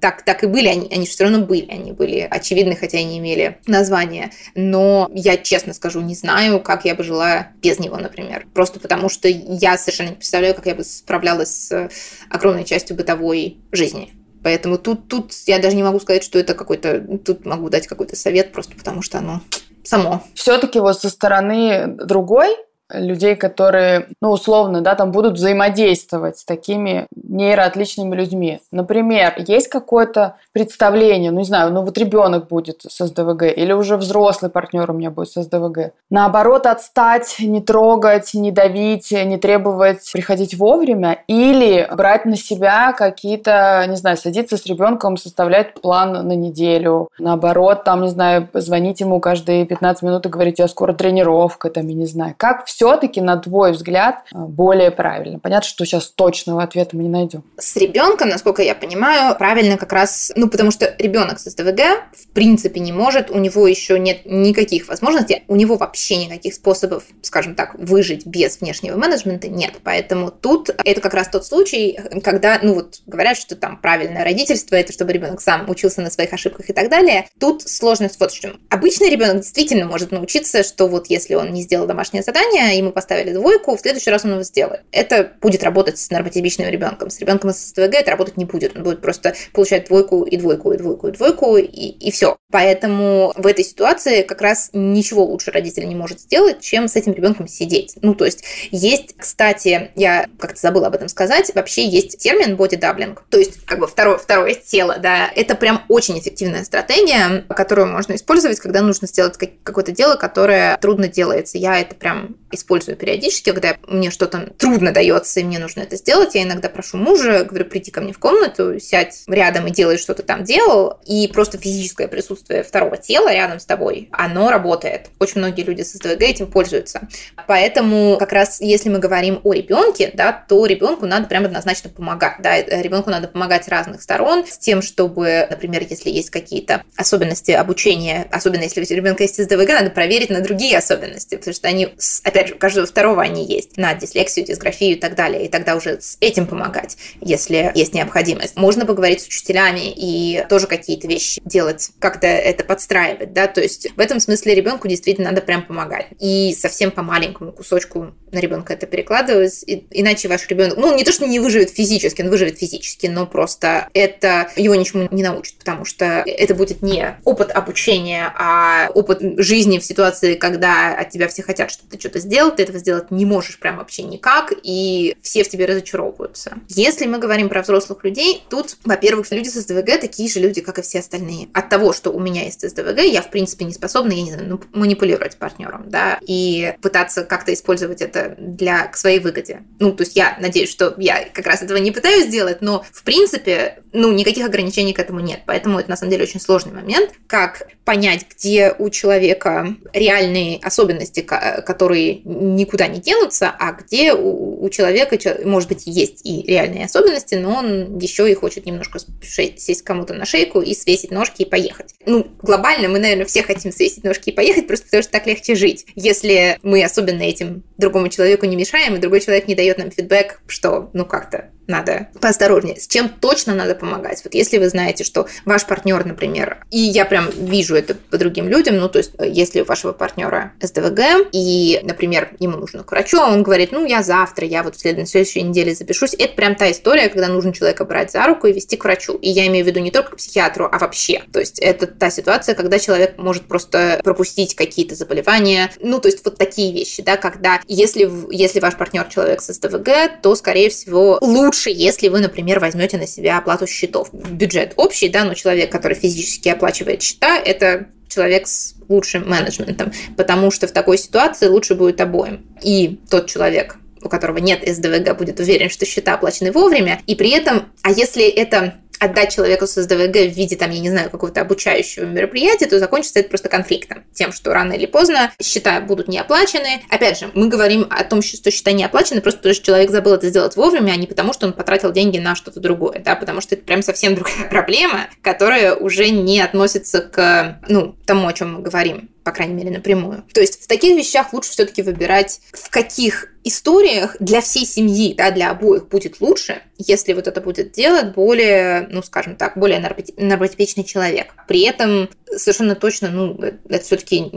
[0.00, 3.18] так, так и были, они, они все равно были, они были очевидны, хотя и не
[3.18, 4.30] имели названия.
[4.54, 8.46] Но я, честно скажу, не знаю, как я бы жила без него, например.
[8.54, 11.90] Просто потому, что я совершенно не представляю, как я бы справлялась с
[12.30, 14.12] огромной частью бытовой жизни.
[14.42, 17.18] Поэтому тут, тут я даже не могу сказать, что это какой-то...
[17.18, 19.42] Тут могу дать какой-то совет, просто потому что оно
[19.84, 20.22] само.
[20.34, 22.56] Все-таки вот со стороны другой
[22.92, 28.60] людей, которые, ну, условно, да, там будут взаимодействовать с такими нейроотличными людьми.
[28.72, 33.96] Например, есть какое-то представление, ну, не знаю, ну, вот ребенок будет с СДВГ или уже
[33.96, 35.92] взрослый партнер у меня будет с СДВГ.
[36.10, 43.84] Наоборот, отстать, не трогать, не давить, не требовать приходить вовремя или брать на себя какие-то,
[43.88, 47.08] не знаю, садиться с ребенком, составлять план на неделю.
[47.18, 51.86] Наоборот, там, не знаю, звонить ему каждые 15 минут и говорить, я скоро тренировка, там,
[51.86, 52.34] я не знаю.
[52.36, 55.38] Как все все-таки, на твой взгляд, э, более правильно?
[55.38, 57.44] Понятно, что сейчас точного ответа мы не найдем.
[57.58, 61.80] С ребенком, насколько я понимаю, правильно как раз, ну, потому что ребенок с СДВГ
[62.14, 67.04] в принципе не может, у него еще нет никаких возможностей, у него вообще никаких способов,
[67.20, 69.74] скажем так, выжить без внешнего менеджмента нет.
[69.84, 74.74] Поэтому тут это как раз тот случай, когда, ну, вот говорят, что там правильное родительство,
[74.74, 77.28] это чтобы ребенок сам учился на своих ошибках и так далее.
[77.38, 78.58] Тут сложность вот в чем.
[78.70, 83.32] Обычный ребенок действительно может научиться, что вот если он не сделал домашнее задание, ему поставили
[83.32, 84.82] двойку, в следующий раз он его сделает.
[84.92, 87.10] Это будет работать с нормотипичным ребенком.
[87.10, 88.76] С ребенком с СТВГ это работать не будет.
[88.76, 92.36] Он будет просто получать двойку и двойку и двойку и двойку и, и все.
[92.50, 97.12] Поэтому в этой ситуации как раз ничего лучше родитель не может сделать, чем с этим
[97.12, 97.94] ребенком сидеть.
[98.02, 103.24] Ну, то есть есть, кстати, я как-то забыла об этом сказать, вообще есть термин бодидаблинг,
[103.30, 108.14] то есть как бы второе, второе тело, да, это прям очень эффективная стратегия, которую можно
[108.14, 111.58] использовать, когда нужно сделать какое-то дело, которое трудно делается.
[111.58, 116.34] Я это прям использую периодически, когда мне что-то трудно дается, и мне нужно это сделать.
[116.34, 120.14] Я иногда прошу мужа, говорю, приди ко мне в комнату, сядь рядом и делай, что
[120.14, 121.00] ты там делал.
[121.06, 125.08] И просто физическое присутствие второго тела рядом с тобой, оно работает.
[125.18, 127.08] Очень многие люди с СДВГ этим пользуются.
[127.46, 132.36] Поэтому как раз если мы говорим о ребенке, да, то ребенку надо прям однозначно помогать.
[132.40, 136.84] Да, э, ребенку надо помогать с разных сторон, с тем, чтобы, например, если есть какие-то
[136.96, 141.68] особенности обучения, особенно если у ребенка есть СДВГ, надо проверить на другие особенности, потому что
[141.68, 141.94] они,
[142.24, 145.76] опять же, у каждого второго они есть, на дислексию, дисграфию и так далее, и тогда
[145.76, 148.56] уже с этим помогать, если есть необходимость.
[148.56, 153.88] Можно поговорить с учителями и тоже какие-то вещи делать, как-то это подстраивать, да, то есть
[153.96, 156.06] в этом смысле ребенку действительно надо прям помогать.
[156.18, 161.12] И совсем по маленькому кусочку на ребенка это перекладывать, иначе ваш ребенок, ну, не то,
[161.12, 165.84] что не выживет физически, он выживет физически, но просто это его ничему не научит, потому
[165.84, 171.42] что это будет не опыт обучения, а опыт жизни в ситуации, когда от тебя все
[171.42, 175.42] хотят, чтобы ты что-то сделал, ты этого сделать не можешь прям вообще никак, и все
[175.42, 176.58] в тебе разочаровываются.
[176.68, 180.78] Если мы говорим про взрослых людей, тут, во-первых, люди с СДВГ такие же люди, как
[180.78, 181.48] и все остальные.
[181.52, 184.48] От того, что у меня есть СДВГ, я, в принципе, не способна, я не знаю,
[184.48, 189.62] ну, манипулировать партнером, да, и пытаться как-то использовать это для, к своей выгоде.
[189.78, 193.02] Ну, то есть я надеюсь, что я как раз этого не пытаюсь сделать, но, в
[193.02, 195.40] принципе, ну, никаких ограничений к этому нет.
[195.46, 201.20] Поэтому это, на самом деле, очень сложный момент, как понять, где у человека реальные особенности,
[201.20, 207.56] которые никуда не денутся, а где у, человека, может быть, есть и реальные особенности, но
[207.56, 211.94] он еще и хочет немножко сесть кому-то на шейку и свесить ножки и поехать.
[212.06, 215.54] Ну, глобально мы, наверное, все хотим свесить ножки и поехать, просто потому что так легче
[215.54, 215.86] жить.
[215.94, 220.42] Если мы особенно этим другому человеку не мешаем, и другой человек не дает нам фидбэк,
[220.46, 222.78] что, ну, как-то надо поосторожнее.
[222.78, 224.20] С чем точно надо помогать?
[224.24, 228.48] Вот если вы знаете, что ваш партнер, например, и я прям вижу это по другим
[228.48, 233.18] людям, ну, то есть, если у вашего партнера СДВГ, и, например, ему нужно к врачу,
[233.20, 236.70] а он говорит, ну, я завтра, я вот в следующей неделе запишусь, это прям та
[236.70, 239.14] история, когда нужно человека брать за руку и вести к врачу.
[239.14, 241.22] И я имею в виду не только к психиатру, а вообще.
[241.32, 246.24] То есть, это та ситуация, когда человек может просто пропустить какие-то заболевания, ну, то есть,
[246.24, 251.18] вот такие вещи, да, когда если, если ваш партнер человек с СДВГ, то, скорее всего,
[251.20, 254.08] лучше лучше, если вы, например, возьмете на себя оплату счетов.
[254.12, 260.50] Бюджет общий, да, но человек, который физически оплачивает счета, это человек с лучшим менеджментом, потому
[260.50, 262.46] что в такой ситуации лучше будет обоим.
[262.62, 267.30] И тот человек, у которого нет СДВГ, будет уверен, что счета оплачены вовремя, и при
[267.30, 271.40] этом, а если это отдать человеку с СДВГ в виде, там, я не знаю, какого-то
[271.40, 274.04] обучающего мероприятия, то закончится это просто конфликтом.
[274.12, 276.82] Тем, что рано или поздно счета будут не оплачены.
[276.90, 280.14] Опять же, мы говорим о том, что счета не оплачены, просто потому что человек забыл
[280.14, 283.40] это сделать вовремя, а не потому, что он потратил деньги на что-то другое, да, потому
[283.40, 288.54] что это прям совсем другая проблема, которая уже не относится к, ну, тому, о чем
[288.54, 290.24] мы говорим по крайней мере, напрямую.
[290.32, 295.30] То есть в таких вещах лучше все-таки выбирать, в каких историях для всей семьи, да,
[295.30, 299.80] для обоих будет лучше, если вот это будет делать более, ну, скажем так, более
[300.16, 301.34] нормотипичный человек.
[301.48, 303.38] При этом совершенно точно, ну,
[303.68, 304.30] это все-таки,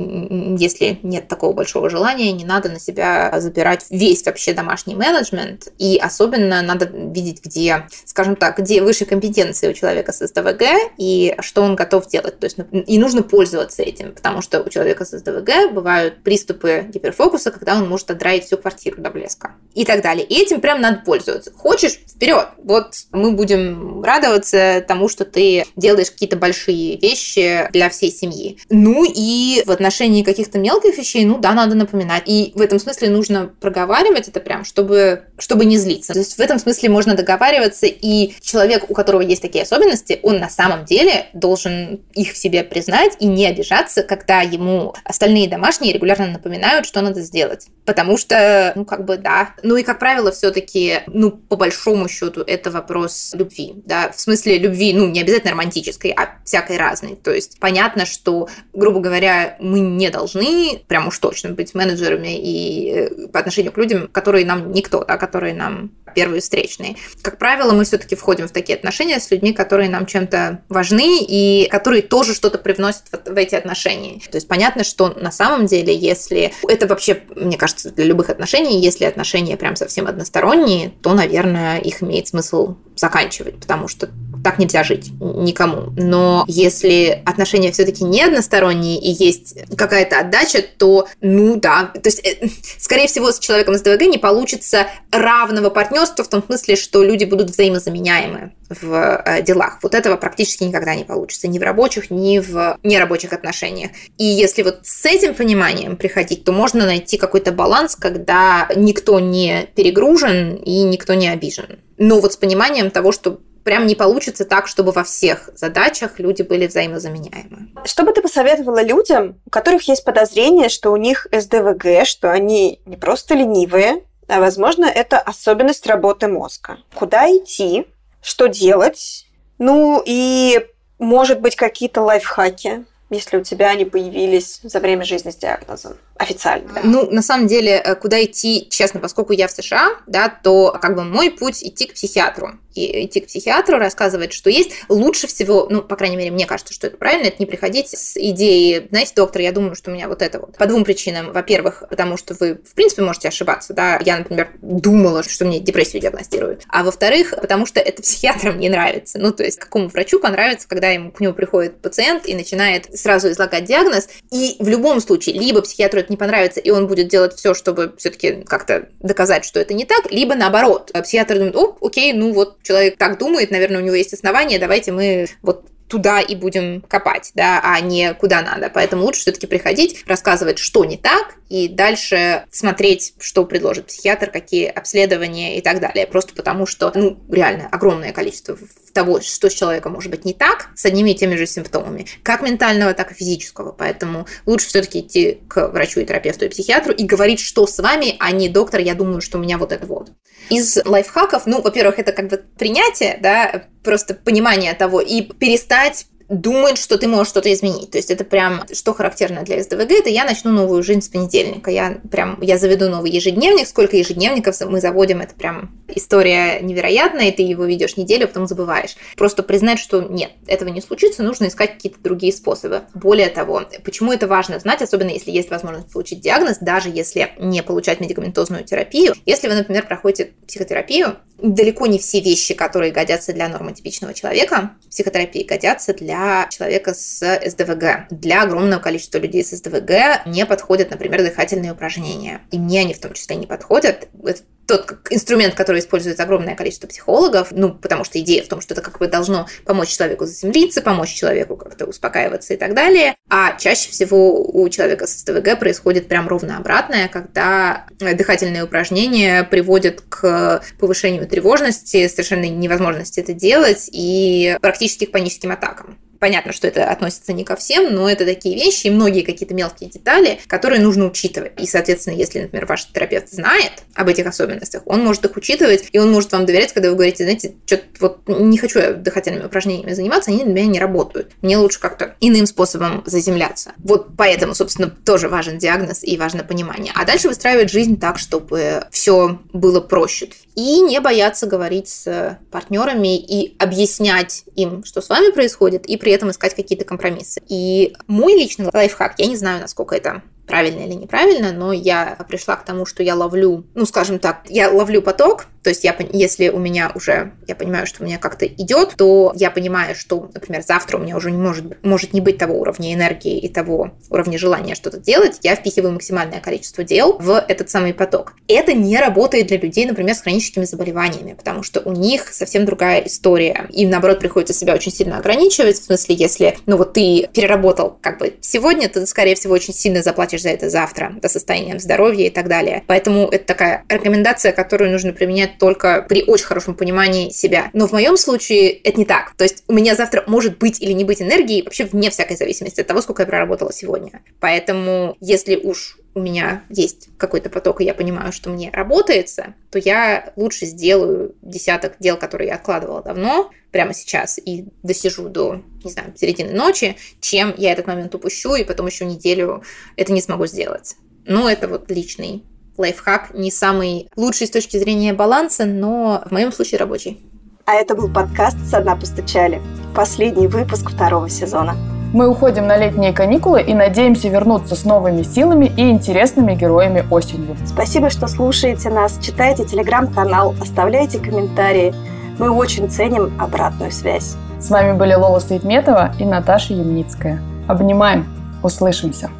[0.57, 5.97] если нет такого большого желания, не надо на себя забирать весь вообще домашний менеджмент, и
[5.97, 10.63] особенно надо видеть, где, скажем так, где выше компетенции у человека с СДВГ,
[10.97, 12.39] и что он готов делать.
[12.39, 12.57] То есть,
[12.87, 17.87] и нужно пользоваться этим, потому что у человека с СДВГ бывают приступы гиперфокуса, когда он
[17.87, 20.25] может отдраить всю квартиру до блеска и так далее.
[20.25, 21.51] И этим прям надо пользоваться.
[21.55, 22.47] Хочешь, вперед.
[22.57, 28.57] Вот мы будем радоваться тому, что ты делаешь какие-то большие вещи для всей семьи.
[28.69, 32.23] Ну и в отношении каких-то мелких вещей, ну да, надо напоминать.
[32.25, 36.13] И в этом смысле нужно проговаривать это прям, чтобы, чтобы не злиться.
[36.13, 40.39] То есть в этом смысле можно договариваться, и человек, у которого есть такие особенности, он
[40.39, 45.93] на самом деле должен их в себе признать и не обижаться, когда ему остальные домашние
[45.93, 47.67] регулярно напоминают, что надо сделать.
[47.85, 49.53] Потому что, ну, как бы, да.
[49.63, 54.57] Ну и, как правило, все-таки, ну, по большому счету, это вопрос любви, да, в смысле
[54.57, 57.15] любви, ну, не обязательно романтической, а всякой разной.
[57.15, 62.91] То есть понятно, что, грубо говоря, мы не должны, прям уж точно, быть менеджерами и
[62.91, 66.95] э, по отношению к людям, которые нам никто, да, которые нам первые встречные.
[67.21, 71.67] Как правило, мы все-таки входим в такие отношения с людьми, которые нам чем-то важны и
[71.69, 74.19] которые тоже что-то привносят в эти отношения.
[74.31, 78.81] То есть понятно, что на самом деле, если это вообще, мне кажется, для любых отношений,
[78.81, 84.09] если отношения прям совсем односторонние, то, наверное, их имеет смысл заканчивать, потому что
[84.43, 85.91] так нельзя жить никому.
[85.95, 92.19] Но если отношения все-таки не односторонние и есть какая-то отдача, то, ну да, то есть,
[92.25, 92.47] э,
[92.77, 97.25] скорее всего, с человеком с ДВГ не получится равного партнерства в том смысле, что люди
[97.25, 99.79] будут взаимозаменяемы в э, делах.
[99.81, 103.91] Вот этого практически никогда не получится ни в рабочих, ни в нерабочих отношениях.
[104.17, 109.67] И если вот с этим пониманием приходить, то можно найти какой-то баланс, когда никто не
[109.75, 111.79] перегружен и никто не обижен.
[111.97, 116.41] Но вот с пониманием того, что прям не получится так, чтобы во всех задачах люди
[116.41, 117.69] были взаимозаменяемы.
[117.85, 122.79] Что бы ты посоветовала людям, у которых есть подозрение, что у них СДВГ, что они
[122.85, 126.77] не просто ленивые, а, возможно, это особенность работы мозга?
[126.93, 127.85] Куда идти?
[128.21, 129.25] Что делать?
[129.57, 130.65] Ну и,
[130.99, 132.85] может быть, какие-то лайфхаки?
[133.09, 135.97] если у тебя они появились за время жизни с диагнозом?
[136.23, 136.79] официально.
[136.83, 140.95] Ну, на самом деле, э, куда идти, честно, поскольку я в США, да, то как
[140.95, 142.59] бы мой путь идти к психиатру.
[142.75, 144.71] Идти к психиатру, рассказывать, что есть.
[144.89, 148.17] Лучше всего, ну, по крайней мере, мне кажется, что это правильно, это не приходить с
[148.17, 150.57] идеей, знаете, доктор, я думаю, что у меня вот это вот.
[150.57, 151.31] По двум причинам.
[151.31, 153.99] Во-первых, потому что вы, в принципе, можете ошибаться, да.
[154.03, 156.63] Я, например, думала, что мне депрессию диагностируют.
[156.67, 159.19] А во-вторых, потому что это психиатрам не нравится.
[159.19, 163.31] Ну, то есть, какому врачу понравится, когда ему, к нему приходит пациент и начинает сразу
[163.31, 164.09] излагать диагноз.
[164.31, 167.93] И в любом случае, либо психиатру это не понравится, и он будет делать все, чтобы
[167.97, 170.91] все-таки как-то доказать, что это не так, либо наоборот.
[171.03, 174.91] Психиатр думает, о, окей, ну вот человек так думает, наверное, у него есть основания, давайте
[174.91, 178.71] мы вот туда и будем копать, да, а не куда надо.
[178.73, 184.65] Поэтому лучше все-таки приходить, рассказывать, что не так, и дальше смотреть, что предложит психиатр, какие
[184.65, 186.07] обследования и так далее.
[186.07, 188.57] Просто потому что, ну, реально огромное количество
[188.91, 192.41] того, что с человеком может быть не так, с одними и теми же симптомами, как
[192.41, 193.71] ментального, так и физического.
[193.71, 198.15] Поэтому лучше все-таки идти к врачу и терапевту и психиатру и говорить, что с вами,
[198.17, 200.09] а не доктор, я думаю, что у меня вот это вот.
[200.49, 206.77] Из лайфхаков, ну, во-первых, это как бы принятие, да, просто понимание того и перестать думает,
[206.77, 207.91] что ты можешь что-то изменить.
[207.91, 211.71] То есть это прям, что характерно для СДВГ, это я начну новую жизнь с понедельника.
[211.71, 213.67] Я прям, я заведу новый ежедневник.
[213.67, 218.47] Сколько ежедневников мы заводим, это прям история невероятная, и ты его ведешь неделю, а потом
[218.47, 218.95] забываешь.
[219.15, 222.81] Просто признать, что нет, этого не случится, нужно искать какие-то другие способы.
[222.93, 227.61] Более того, почему это важно знать, особенно если есть возможность получить диагноз, даже если не
[227.61, 229.13] получать медикаментозную терапию.
[229.25, 235.43] Если вы, например, проходите психотерапию, далеко не все вещи, которые годятся для нормотипичного человека, психотерапии
[235.43, 238.07] годятся для человека с СДВГ.
[238.09, 242.41] Для огромного количества людей с СДВГ не подходят, например, дыхательные упражнения.
[242.51, 244.07] И мне они в том числе не подходят.
[244.23, 248.73] Это тот инструмент, который использует огромное количество психологов, ну, потому что идея в том, что
[248.73, 253.15] это как бы должно помочь человеку заземлиться, помочь человеку как-то успокаиваться и так далее.
[253.29, 260.01] А чаще всего у человека с СТВГ происходит прям ровно обратное, когда дыхательные упражнения приводят
[260.01, 265.97] к повышению тревожности, совершенно невозможности это делать и практически к паническим атакам.
[266.23, 269.89] Понятно, что это относится не ко всем, но это такие вещи и многие какие-то мелкие
[269.89, 271.51] детали, которые нужно учитывать.
[271.59, 275.99] И, соответственно, если, например, ваш терапевт знает об этих особенностях, он может их учитывать, и
[275.99, 279.91] он может вам доверять, когда вы говорите, знаете, что-то вот не хочу я дыхательными упражнениями
[279.91, 281.33] заниматься, они для меня не работают.
[281.41, 283.73] Мне лучше как-то иным способом заземляться.
[283.79, 286.93] Вот поэтому, собственно, тоже важен диагноз и важно понимание.
[286.95, 290.29] А дальше выстраивать жизнь так, чтобы все было проще.
[290.55, 296.12] И не бояться говорить с партнерами и объяснять им, что с вами происходит, и при
[296.13, 297.41] этом искать какие-то компромиссы.
[297.47, 302.55] И мой личный лайфхак, я не знаю, насколько это правильно или неправильно, но я пришла
[302.55, 306.49] к тому, что я ловлю, ну, скажем так, я ловлю поток, то есть я, если
[306.49, 310.61] у меня уже, я понимаю, что у меня как-то идет, то я понимаю, что, например,
[310.61, 314.37] завтра у меня уже не может, может не быть того уровня энергии и того уровня
[314.37, 318.33] желания что-то делать, я впихиваю максимальное количество дел в этот самый поток.
[318.49, 323.01] Это не работает для людей, например, с хроническими заболеваниями, потому что у них совсем другая
[323.01, 323.67] история.
[323.71, 328.19] Им, наоборот, приходится себя очень сильно ограничивать, в смысле, если, ну, вот ты переработал как
[328.19, 332.29] бы сегодня, то скорее всего, очень сильно заплатишь за это завтра, до состоянием здоровья и
[332.29, 332.83] так далее.
[332.87, 337.69] Поэтому это такая рекомендация, которую нужно применять только при очень хорошем понимании себя.
[337.73, 339.33] Но в моем случае это не так.
[339.35, 342.81] То есть у меня завтра может быть или не быть энергии вообще вне всякой зависимости
[342.81, 344.21] от того, сколько я проработала сегодня.
[344.39, 349.79] Поэтому если уж у меня есть какой-то поток, и я понимаю, что мне работается, то
[349.79, 355.91] я лучше сделаю десяток дел, которые я откладывала давно, прямо сейчас, и досижу до, не
[355.91, 359.63] знаю, середины ночи, чем я этот момент упущу, и потом еще неделю
[359.95, 360.95] это не смогу сделать.
[361.25, 362.43] Ну, это вот личный
[362.77, 367.19] лайфхак, не самый лучший с точки зрения баланса, но в моем случае рабочий.
[367.65, 369.61] А это был подкаст «Со дна постучали».
[369.95, 372.02] Последний выпуск второго сезона.
[372.13, 377.57] Мы уходим на летние каникулы и надеемся вернуться с новыми силами и интересными героями осенью.
[377.65, 381.91] Спасибо, что слушаете нас, читайте телеграм-канал, оставляйте комментарии.
[382.37, 384.35] Мы очень ценим обратную связь.
[384.59, 387.41] С вами были Лола Саидметова и Наташа Ямницкая.
[387.67, 388.27] Обнимаем.
[388.61, 389.31] Услышимся.